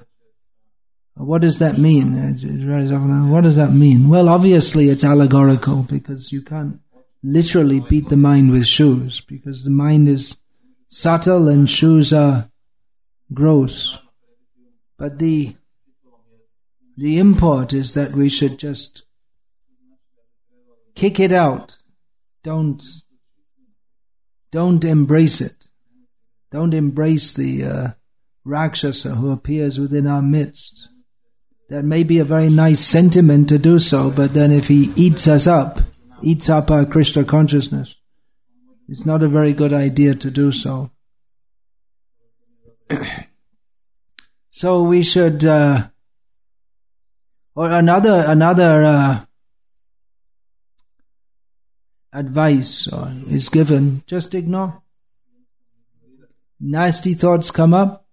[1.17, 3.30] What does that mean?
[3.30, 4.10] What does that mean?
[4.10, 6.80] Well, obviously it's allegorical because you can't
[7.23, 10.41] literally beat the mind with shoes because the mind is
[10.89, 12.49] subtle and shoes are
[13.34, 13.97] gross.
[14.97, 15.56] But the
[16.97, 19.04] the import is that we should just
[20.95, 21.78] kick it out.
[22.43, 22.84] Don't
[24.51, 25.65] don't embrace it.
[26.51, 27.88] Don't embrace the uh,
[28.45, 30.89] Rakshasa who appears within our midst.
[31.69, 35.28] That may be a very nice sentiment to do so, but then if he eats
[35.28, 35.80] us up,
[36.21, 37.95] eats up our Krishna consciousness,
[38.88, 40.91] it's not a very good idea to do so.
[44.51, 45.88] so we should, uh,
[47.56, 49.25] or another another uh,
[52.13, 52.88] advice
[53.28, 54.84] is given, just ignore.
[56.60, 58.06] Nasty thoughts come up.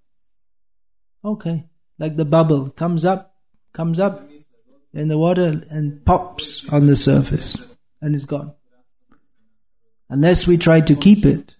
[1.22, 1.66] Okay,
[1.98, 3.31] like the bubble comes up,
[3.72, 4.28] comes up
[4.92, 7.56] in the water and pops on the surface
[8.00, 8.52] and is gone.
[10.08, 11.54] Unless we try to keep it.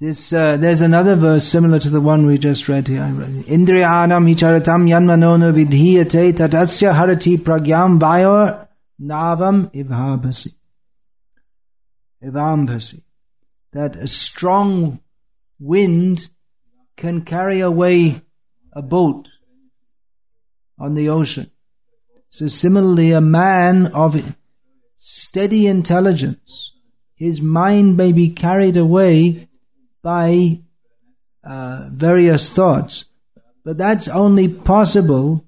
[0.00, 3.00] This, uh, there's another verse similar to the one we just read here.
[3.00, 8.68] Indriyanam hicharatam yanmanono vidhiyate tatasya harati pragyam vayor
[9.00, 10.54] navam ivhabhasi.
[12.22, 13.02] Ivambhasi.
[13.72, 15.00] That a strong
[15.58, 16.28] wind
[16.96, 18.22] can carry away
[18.72, 19.28] a boat
[20.78, 21.50] on the ocean.
[22.30, 24.34] So similarly, a man of
[24.96, 26.74] steady intelligence,
[27.14, 29.48] his mind may be carried away
[30.02, 30.60] by
[31.44, 33.06] uh, various thoughts,
[33.64, 35.44] but that's only possible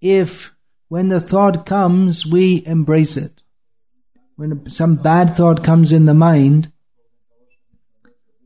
[0.00, 0.52] if
[0.88, 3.42] when the thought comes, we embrace it.
[4.36, 6.70] When some bad thought comes in the mind,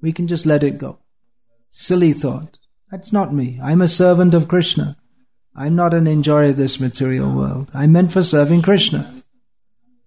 [0.00, 0.98] we can just let it go.
[1.70, 2.58] Silly thought.
[2.90, 3.60] That's not me.
[3.62, 4.96] I'm a servant of Krishna.
[5.54, 7.70] I'm not an enjoyer of this material world.
[7.72, 9.14] I'm meant for serving Krishna.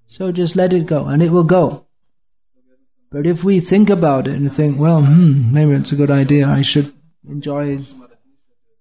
[0.07, 1.87] So just let it go, and it will go.
[3.11, 6.47] But if we think about it and think, well, hmm, maybe it's a good idea,
[6.47, 6.91] I should
[7.27, 7.79] enjoy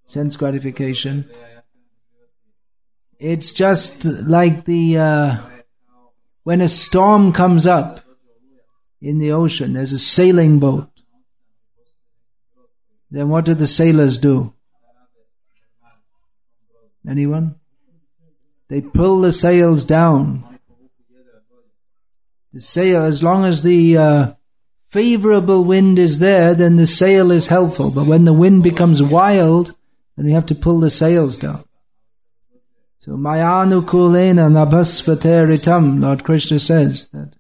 [0.06, 1.30] sense gratification.
[3.18, 5.36] It's just like the, uh,
[6.42, 8.00] when a storm comes up
[9.00, 10.91] in the ocean, there's a sailing boat.
[13.12, 14.54] Then what do the sailors do?
[17.06, 17.56] Anyone?
[18.68, 20.44] They pull the sails down.
[22.54, 24.32] The sail, as long as the uh,
[24.86, 27.90] favorable wind is there, then the sail is helpful.
[27.90, 29.76] But when the wind becomes wild,
[30.16, 31.64] then we have to pull the sails down.
[32.98, 37.34] So Mayanukulena nabhasvateritam, Lord Krishna says that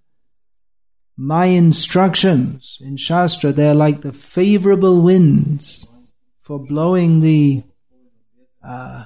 [1.16, 5.86] my instructions in Shastra, they're like the favorable winds
[6.40, 7.62] for blowing the
[8.66, 9.04] uh,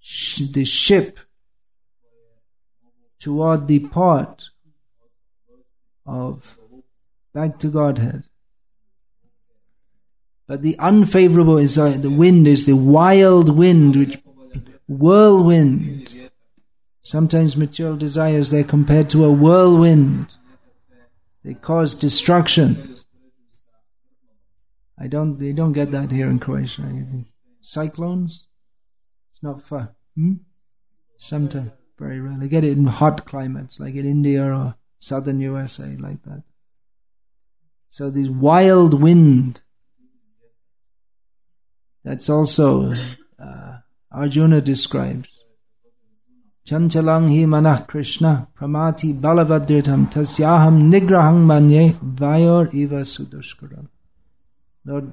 [0.00, 1.18] sh- the ship
[3.18, 4.44] toward the port
[6.06, 6.58] of
[7.34, 8.24] back to Godhead.
[10.46, 14.18] But the unfavorable is uh, the wind is the wild wind, which
[14.88, 16.30] whirlwind.
[17.02, 20.28] Sometimes material desires they're compared to a whirlwind
[21.44, 22.96] They cause destruction.
[24.98, 26.82] I don't, they don't get that here in Croatia.
[27.62, 28.46] Cyclones?
[29.30, 29.88] It's not fun.
[30.14, 30.34] Hmm?
[31.16, 32.48] Sometimes, very rarely.
[32.48, 36.42] Get it in hot climates, like in India or southern USA, like that.
[37.88, 39.62] So this wild wind,
[42.04, 42.92] that's also,
[43.38, 43.78] uh,
[44.12, 45.28] Arjuna describes.
[46.66, 53.88] Chanchalang hi manah Krishna pramati balavadritam tasyaham nigrahang manye vayor eva sudushkaram.
[54.84, 55.12] Lord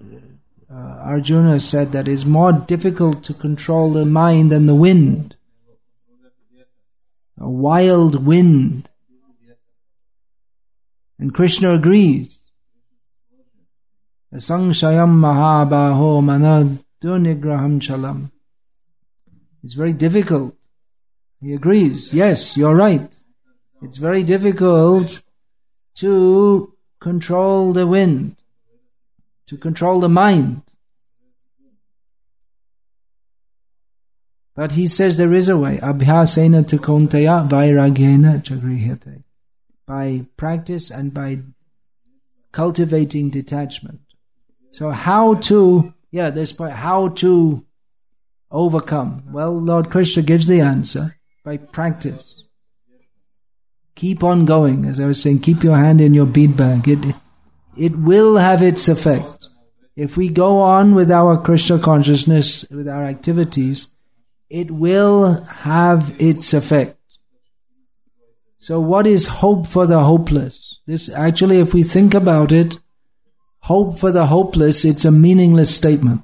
[0.69, 5.35] uh, Arjuna said that it's more difficult to control the mind than the wind.
[7.39, 8.89] A wild wind.
[11.17, 12.37] And Krishna agrees.
[14.33, 18.31] Asangshayam mahabaho manadunigraham chalam.
[19.63, 20.56] It's very difficult.
[21.41, 22.13] He agrees.
[22.13, 23.15] Yes, you're right.
[23.81, 25.21] It's very difficult
[25.95, 28.37] to control the wind
[29.47, 30.61] to control the mind.
[34.55, 35.77] But he says there is a way.
[35.77, 39.23] Abhyasena to konteya vairagyena chagrihate.
[39.85, 41.39] By practice and by
[42.51, 44.01] cultivating detachment.
[44.71, 47.65] So how to, yeah, this point, how to
[48.51, 49.31] overcome?
[49.31, 51.16] Well, Lord Krishna gives the answer
[51.47, 52.43] by practice.
[53.95, 54.83] Keep on going.
[54.83, 56.89] As I was saying, keep your hand in your bead bag.
[56.89, 57.15] It,
[57.77, 59.47] it will have its effect.
[59.95, 63.87] If we go on with our Krishna consciousness, with our activities,
[64.49, 66.97] it will have its effect.
[68.57, 70.81] So what is hope for the hopeless?
[70.85, 72.77] This actually, if we think about it,
[73.59, 76.23] hope for the hopeless, it's a meaningless statement.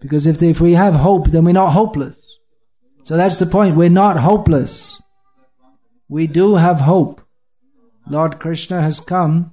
[0.00, 2.23] Because if, if we have hope, then we're not hopeless.
[3.04, 3.76] So that's the point.
[3.76, 5.00] We're not hopeless.
[6.08, 7.20] We do have hope.
[8.08, 9.52] Lord Krishna has come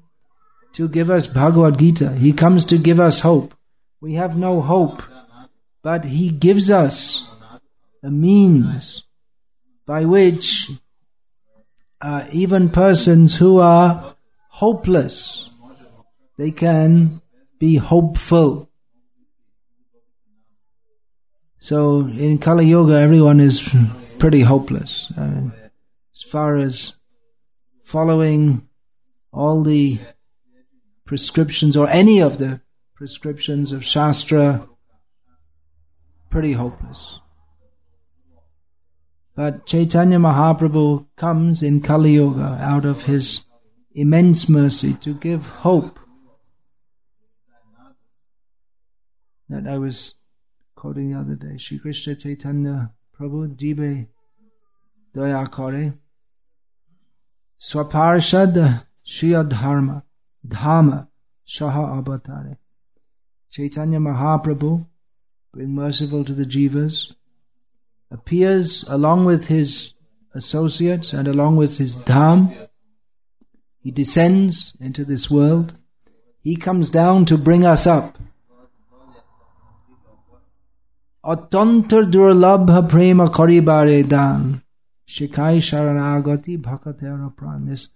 [0.73, 2.13] to give us Bhagavad Gita.
[2.13, 3.53] He comes to give us hope.
[3.99, 5.03] We have no hope,
[5.83, 7.27] but He gives us
[8.01, 9.03] a means
[9.85, 10.71] by which
[12.01, 14.15] uh, even persons who are
[14.47, 15.49] hopeless,
[16.37, 17.21] they can
[17.59, 18.70] be hopeful.
[21.63, 23.69] So in Kali Yuga, everyone is
[24.17, 25.13] pretty hopeless.
[25.15, 25.53] I mean,
[26.15, 26.95] as far as
[27.83, 28.67] following
[29.31, 29.99] all the
[31.05, 32.61] prescriptions or any of the
[32.95, 34.67] prescriptions of Shastra,
[36.31, 37.19] pretty hopeless.
[39.35, 43.45] But Chaitanya Mahaprabhu comes in Kali Yuga out of his
[43.93, 45.99] immense mercy to give hope.
[49.47, 50.15] That I was
[50.81, 51.57] quoting the other day.
[51.57, 54.07] Shri Krishna Chaitanya Prabhu Jibe
[55.15, 55.93] Daya Kare
[57.59, 60.03] Swaparshad Shriya Dharma
[60.47, 61.07] Dhama
[61.47, 62.57] Shaha Avatare.
[63.51, 64.87] Chaitanya Mahaprabhu,
[65.55, 67.13] being merciful to the jivas,
[68.09, 69.93] appears along with his
[70.33, 72.69] associates and along with his dham.
[73.83, 75.77] He descends into this world.
[76.41, 78.17] He comes down to bring us up.
[81.23, 84.61] Durlabha prema karibare dan.
[85.07, 87.67] Shikai sharanagati bhakatera pran.
[87.67, 87.89] This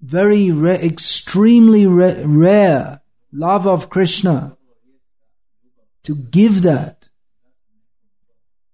[0.00, 3.00] very extremely rare,
[3.32, 4.56] love of Krishna.
[6.04, 7.08] To give that.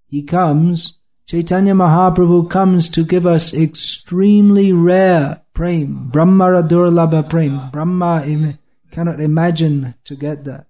[0.09, 7.70] He comes, Chaitanya Mahaprabhu comes to give us extremely rare prem, Brahmara Durlabha prem.
[7.70, 8.57] Brahma
[8.93, 10.66] cannot imagine to get that.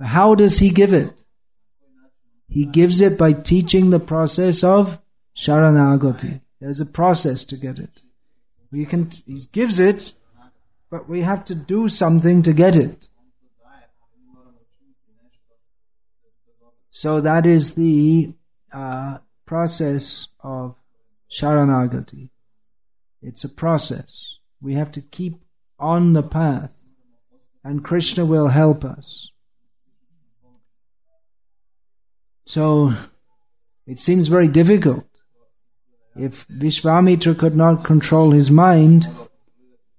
[0.00, 1.12] How does he give it?
[2.48, 5.00] He gives it by teaching the process of
[5.36, 6.40] Sharanagati.
[6.60, 8.02] There's a process to get it.
[8.70, 10.12] We can, he gives it,
[10.90, 13.08] but we have to do something to get it.
[16.90, 18.34] So that is the
[18.72, 20.76] uh, process of
[21.30, 22.30] Sharanagati.
[23.20, 24.38] It's a process.
[24.60, 25.42] We have to keep
[25.78, 26.84] on the path,
[27.62, 29.30] and Krishna will help us.
[32.46, 32.94] So
[33.86, 35.04] it seems very difficult.
[36.14, 39.06] If Vishwamitra could not control his mind,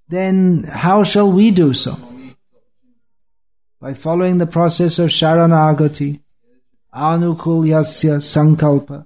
[0.08, 1.96] then how shall we do so?
[3.80, 6.22] By following the process of Sharanagati,
[6.96, 9.06] Anukulyasya Sankalpa.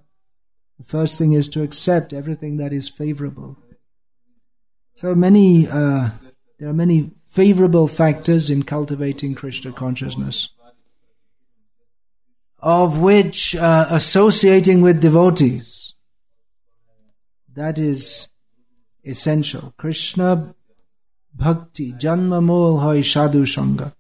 [0.78, 3.58] The first thing is to accept everything that is favorable.
[4.94, 6.10] So many, uh,
[6.58, 10.54] there are many favorable factors in cultivating Krishna consciousness,
[12.62, 15.82] of which uh, associating with devotees
[17.56, 18.30] that is
[19.04, 19.74] essential.
[19.78, 20.54] Krishna
[21.34, 23.94] bhakti, janma mol hoy sadhu sangha.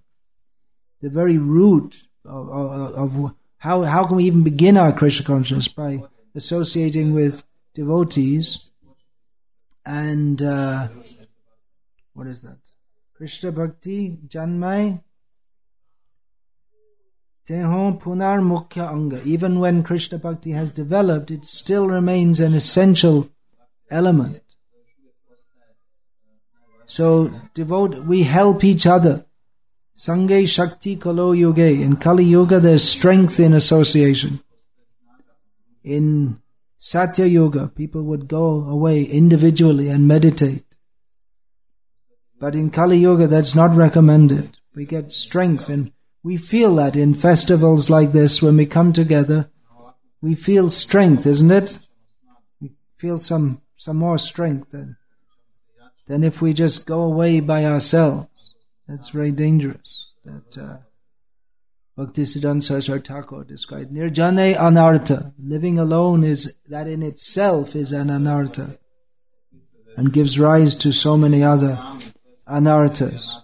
[1.02, 1.96] The very root
[2.26, 5.68] of, of, of, how, how can we even begin our Krishna consciousness?
[5.68, 6.04] By
[6.36, 7.44] associating with
[7.74, 8.70] devotees
[9.86, 10.88] and uh,
[12.14, 12.58] what is that?
[13.16, 15.04] Krishna bhakti janmai
[17.52, 19.22] Punar mukhya anga.
[19.24, 23.30] Even when Krishna bhakti has developed, it still remains an essential
[23.90, 24.42] element.
[26.86, 29.26] So devote, we help each other.
[29.94, 31.82] Sange Shakti Kalo Yuge.
[31.82, 34.42] In Kali Yuga, there's strength in association.
[35.84, 36.42] In
[36.78, 40.66] Satya Yuga, people would go away individually and meditate.
[42.40, 44.58] But in Kali Yuga, that's not recommended.
[44.74, 45.92] We get strength and
[46.24, 49.50] we feel that in festivals like this when we come together.
[50.22, 51.80] We feel strength, isn't it?
[52.62, 54.98] We feel some, some more strength than,
[56.06, 58.28] than if we just go away by ourselves.
[58.88, 60.10] That's very dangerous.
[60.24, 60.78] That uh,
[61.98, 63.92] Bhaktisiddhanta Saraswati Thakur described.
[63.92, 65.34] Nirjane anartha.
[65.44, 68.78] Living alone is, that in itself is an anartha.
[69.98, 71.78] And gives rise to so many other
[72.48, 73.42] anarthas.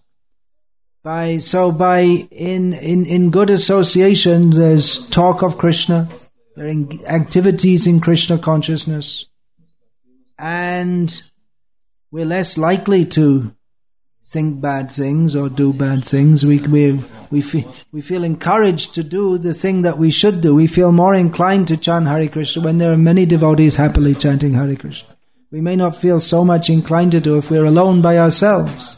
[1.07, 6.09] By, so by, in, in, in good association, there's talk of Krishna,
[6.57, 9.29] there are activities in Krishna consciousness,
[10.37, 11.21] and
[12.11, 13.55] we're less likely to
[14.21, 16.45] think bad things or do bad things.
[16.45, 17.01] We, we,
[17.31, 20.55] we, feel, we feel encouraged to do the thing that we should do.
[20.55, 24.55] We feel more inclined to chant Hare Krishna when there are many devotees happily chanting
[24.55, 25.15] Hare Krishna.
[25.51, 28.96] We may not feel so much inclined to do if we're alone by ourselves.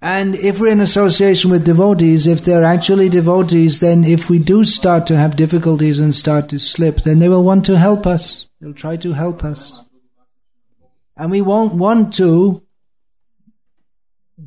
[0.00, 4.64] And if we're in association with devotees, if they're actually devotees, then if we do
[4.64, 8.48] start to have difficulties and start to slip, then they will want to help us.
[8.60, 9.80] They'll try to help us.
[11.16, 12.62] And we won't want to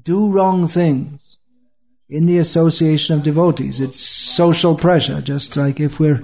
[0.03, 1.37] do wrong things
[2.07, 3.81] in the association of devotees.
[3.81, 6.23] It's social pressure, just like if we're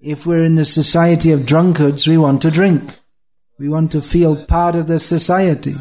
[0.00, 2.82] if we're in the society of drunkards, we want to drink.
[3.58, 5.76] We want to feel part of the society.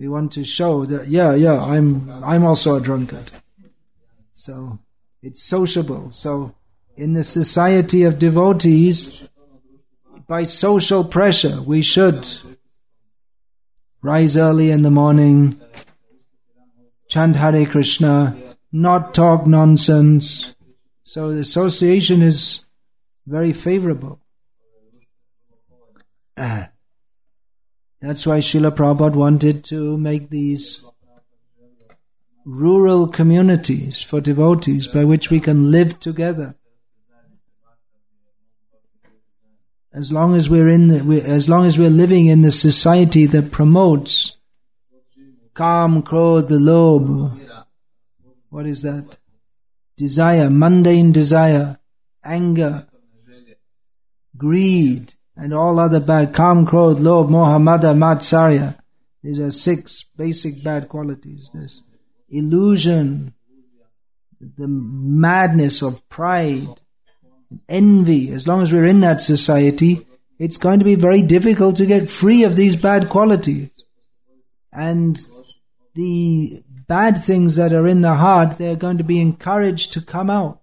[0.00, 3.28] We want to show that yeah, yeah, I'm I'm also a drunkard.
[4.32, 4.78] So
[5.22, 6.10] it's sociable.
[6.10, 6.54] So
[6.96, 9.28] in the society of devotees,
[10.26, 12.26] by social pressure, we should
[14.00, 15.60] rise early in the morning,
[17.08, 18.34] chant Hare Krishna,
[18.72, 20.56] not talk nonsense.
[21.04, 22.64] So the association is
[23.26, 24.18] very favorable.
[28.00, 30.84] That's why Srila Prabhupada wanted to make these
[32.46, 36.56] rural communities for devotees by which we can live together.
[39.92, 43.50] As long as we're in the, as long as we're living in the society that
[43.50, 44.38] promotes
[45.54, 47.38] Kam, Krodh, the Lobh,
[48.48, 49.18] what is that?
[49.96, 51.78] Desire, mundane desire,
[52.24, 52.86] anger,
[54.36, 58.76] greed, and all other bad, Kam, Krodh, Lobh, Moha, Mada, Matsarya.
[59.22, 61.50] These are six basic bad qualities.
[61.52, 61.82] This
[62.28, 63.34] illusion,
[64.40, 66.80] the madness of pride,
[67.68, 68.32] envy.
[68.32, 70.06] As long as we're in that society,
[70.38, 73.70] it's going to be very difficult to get free of these bad qualities.
[74.72, 75.20] And
[75.94, 80.30] the bad things that are in the heart, they're going to be encouraged to come
[80.30, 80.59] out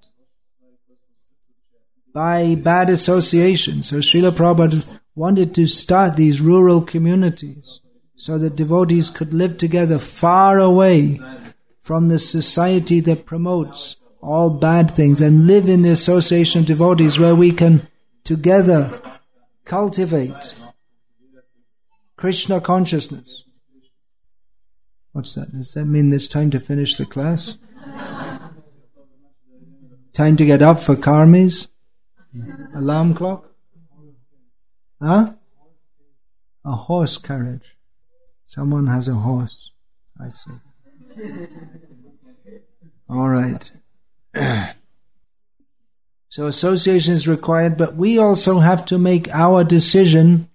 [2.17, 3.83] by bad association.
[3.83, 7.79] So Srila Prabhupada wanted to start these rural communities
[8.15, 11.19] so that devotees could live together far away
[11.79, 17.19] from the society that promotes all bad things and live in the association of devotees
[17.19, 17.87] where we can
[18.23, 18.99] together
[19.63, 20.55] cultivate
[22.15, 23.43] Krishna consciousness.
[25.11, 25.51] What's that?
[25.51, 27.57] Does that mean it's time to finish the class?
[30.13, 31.67] Time to get up for karmis?
[32.75, 33.51] Alarm clock?
[35.01, 35.33] Huh?
[36.65, 37.77] A horse carriage.
[38.45, 39.71] Someone has a horse.
[40.19, 40.51] I see.
[43.09, 43.71] All right.
[46.29, 50.49] so association is required, but we also have to make our decision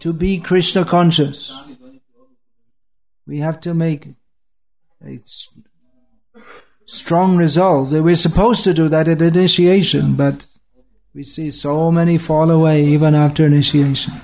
[0.00, 1.56] to be Krishna conscious.
[3.26, 4.08] We have to make
[5.04, 5.18] a
[6.86, 7.92] strong resolve.
[7.92, 10.46] We're supposed to do that at initiation, but
[11.14, 14.14] we see so many fall away even after initiation.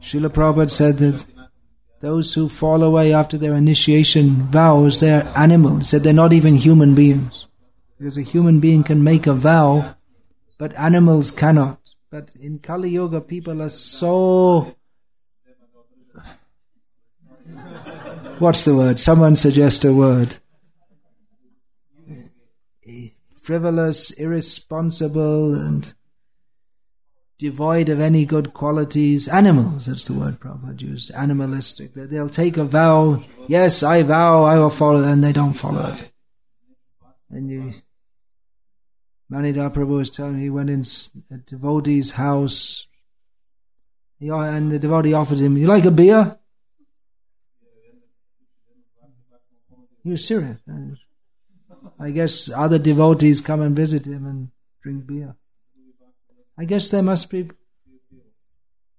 [0.00, 1.24] Srila Prabhupada said that
[2.00, 6.94] those who fall away after their initiation vows, they're animals, said they're not even human
[6.94, 7.46] beings.
[7.98, 9.94] Because a human being can make a vow,
[10.58, 11.78] but animals cannot.
[12.10, 14.74] But in Kali Yuga, people are so.
[18.38, 18.98] What's the word?
[18.98, 20.36] Someone suggest a word.
[23.42, 25.92] Frivolous, irresponsible, and
[27.38, 29.26] devoid of any good qualities.
[29.26, 31.10] Animals, that's the word Prabhupada used.
[31.10, 31.92] Animalistic.
[31.92, 36.12] They'll take a vow, yes, I vow I will follow, and they don't follow it.
[37.30, 37.74] And you,
[39.28, 40.84] Manidhar Prabhu was telling me he went in
[41.32, 42.86] a devotee's house,
[44.20, 46.38] and the devotee offered him, you like a beer?
[50.04, 50.60] He was serious.
[51.98, 54.48] I guess other devotees come and visit him and
[54.82, 55.36] drink beer.
[56.58, 57.50] I guess there must be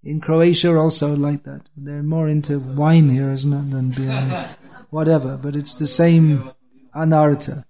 [0.04, 1.62] in Croatia also like that.
[1.78, 4.48] They're more into wine here, isn't it, than beer?
[4.90, 6.52] Whatever, but it's the same
[6.96, 7.66] anartha.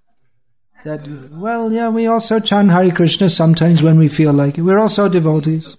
[0.83, 4.63] That well, yeah, we also chant Hare Krishna sometimes when we feel like it.
[4.63, 5.77] We're also devotees.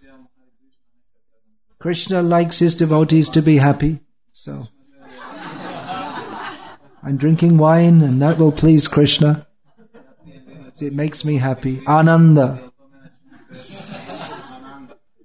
[1.79, 4.01] Krishna likes his devotees to be happy,
[4.33, 4.69] so
[7.05, 9.47] I'm drinking wine, and that will please Krishna.
[10.81, 11.83] It makes me happy.
[11.87, 12.73] Ananda.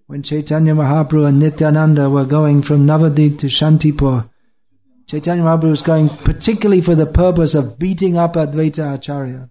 [0.07, 4.30] When Chaitanya Mahaprabhu and Nityananda were going from Navadip to Shantipur,
[5.07, 9.49] Chaitanya Mahaprabhu was going particularly for the purpose of beating up Advaita Acharya.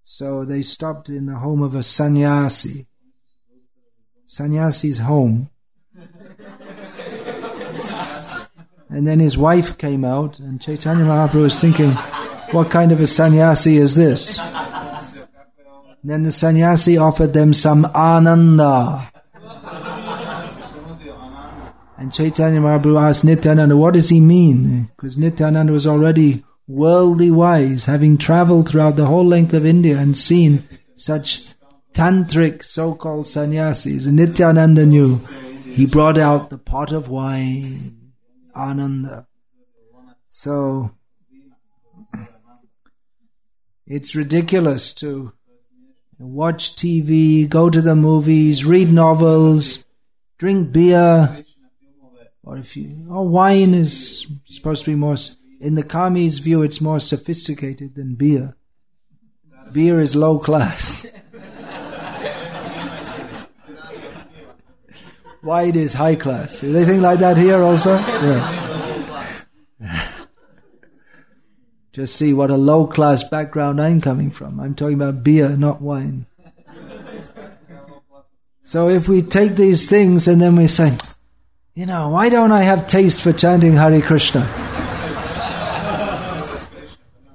[0.00, 2.88] So they stopped in the home of a sannyasi.
[4.24, 5.50] Sannyasi's home.
[8.92, 11.92] And then his wife came out, and Chaitanya Mahaprabhu was thinking,
[12.50, 14.36] what kind of a sannyasi is this?
[16.04, 19.10] Then the sannyasi offered them some ananda.
[21.96, 24.90] And Chaitanya Mahaprabhu asked Nityananda, what does he mean?
[24.96, 30.16] Because Nityananda was already worldly wise, having traveled throughout the whole length of India and
[30.16, 31.44] seen such
[31.94, 34.04] tantric so-called sannyasis.
[34.04, 35.20] And Nityananda knew.
[35.64, 38.01] He brought out the pot of wine,
[38.54, 39.26] ananda.
[40.28, 40.92] So,
[43.86, 45.32] it's ridiculous to
[46.18, 49.84] watch TV, go to the movies, read novels,
[50.38, 51.44] drink beer,
[52.44, 55.16] or if you, or wine is supposed to be more,
[55.60, 58.56] in the karmi's view, it's more sophisticated than beer.
[59.72, 61.06] Beer is low class.
[65.42, 66.60] Wine it is high class.
[66.60, 67.96] Do they think like that here also?
[67.96, 68.88] Yeah.
[71.92, 74.60] Just see what a low class background I'm coming from.
[74.60, 76.26] I'm talking about beer, not wine.
[78.62, 80.96] So if we take these things and then we say,
[81.74, 84.42] you know, why don't I have taste for chanting Hare Krishna?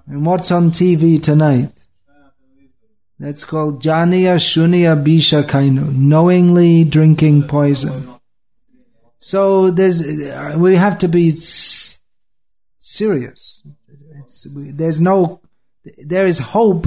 [0.07, 1.71] and what's on TV tonight?
[3.20, 8.09] That's called Janiya Shunya Bisha Kainu, knowingly drinking poison.
[9.18, 10.01] So there's,
[10.55, 11.32] we have to be
[12.80, 13.63] serious.
[14.20, 15.41] It's, there's no,
[16.05, 16.86] there is hope,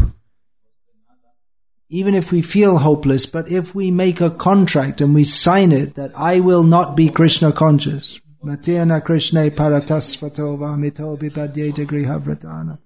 [1.89, 5.97] even if we feel hopeless, but if we make a contract and we sign it
[5.97, 12.79] that I will not be Krishna conscious, Matena Krishna paratasvatova mito bipadyeta grihavratana,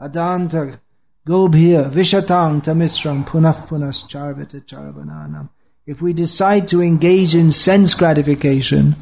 [0.00, 0.78] adanta
[1.26, 5.48] gobhir vishatang tamisram punaf punas charvita charvananam.
[5.86, 8.94] If we decide to engage in sense gratification,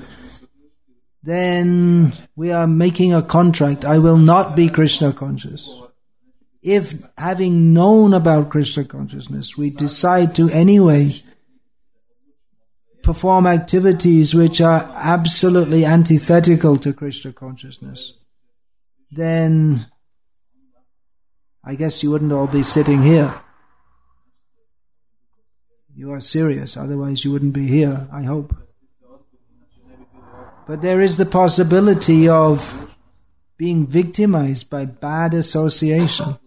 [1.23, 3.85] then we are making a contract.
[3.85, 5.71] I will not be Krishna conscious.
[6.62, 11.12] If having known about Krishna consciousness, we decide to anyway
[13.03, 18.27] perform activities which are absolutely antithetical to Krishna consciousness,
[19.11, 19.87] then
[21.63, 23.35] I guess you wouldn't all be sitting here.
[25.95, 28.55] You are serious, otherwise you wouldn't be here, I hope.
[30.67, 32.97] But there is the possibility of
[33.59, 36.39] being victimized by bad association.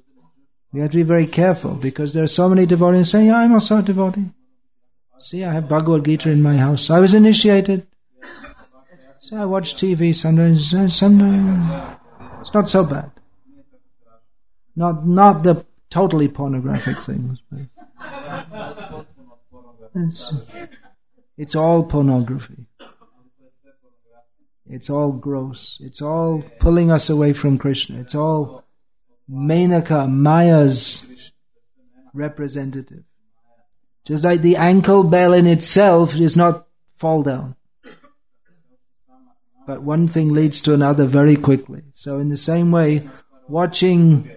[0.71, 3.53] We have to be very careful because there are so many devotees saying, yeah, I'm
[3.53, 4.31] also a devotee.
[5.19, 6.89] See, I have Bhagavad Gita in my house.
[6.89, 7.85] I was initiated.
[9.21, 10.71] So I watch TV sometimes.
[10.95, 11.93] Sometimes
[12.41, 13.11] it's not so bad.
[14.75, 17.39] Not not the totally pornographic things,
[19.95, 20.33] it's,
[21.37, 22.65] it's all pornography.
[24.65, 25.79] It's all gross.
[25.81, 27.99] It's all pulling us away from Krishna.
[27.99, 28.63] It's all
[29.29, 31.31] Menaka, Maya's
[32.13, 33.03] representative.
[34.05, 37.55] Just like the ankle bell in itself does not fall down.
[39.65, 41.83] But one thing leads to another very quickly.
[41.93, 43.07] So in the same way,
[43.47, 44.29] watching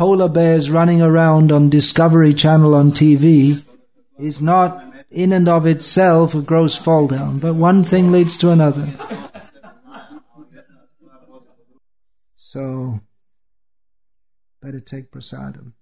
[0.00, 3.62] polar bears running around on Discovery Channel on TV
[4.18, 8.50] is not in and of itself a gross fall down, but one thing leads to
[8.50, 8.88] another.
[12.32, 13.00] So,
[14.62, 15.72] better take prasadam.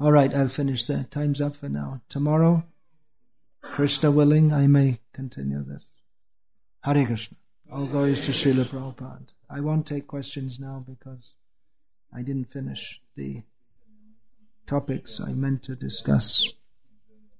[0.00, 1.06] All right, I'll finish there.
[1.12, 2.00] Time's up for now.
[2.08, 2.64] Tomorrow,
[3.62, 5.84] Krishna willing, I may continue this.
[6.82, 7.36] Hare Krishna.
[7.70, 9.28] All glories to Srila Prabhupada.
[9.48, 11.34] I won't take questions now because
[12.14, 13.42] I didn't finish the
[14.66, 16.46] topics I meant to discuss.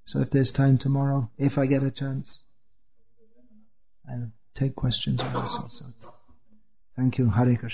[0.04, 2.38] So if there's time tomorrow, if I get a chance,
[4.08, 5.68] I'll take questions also.
[5.68, 6.12] So
[6.96, 7.68] thank you, Hare Krishna.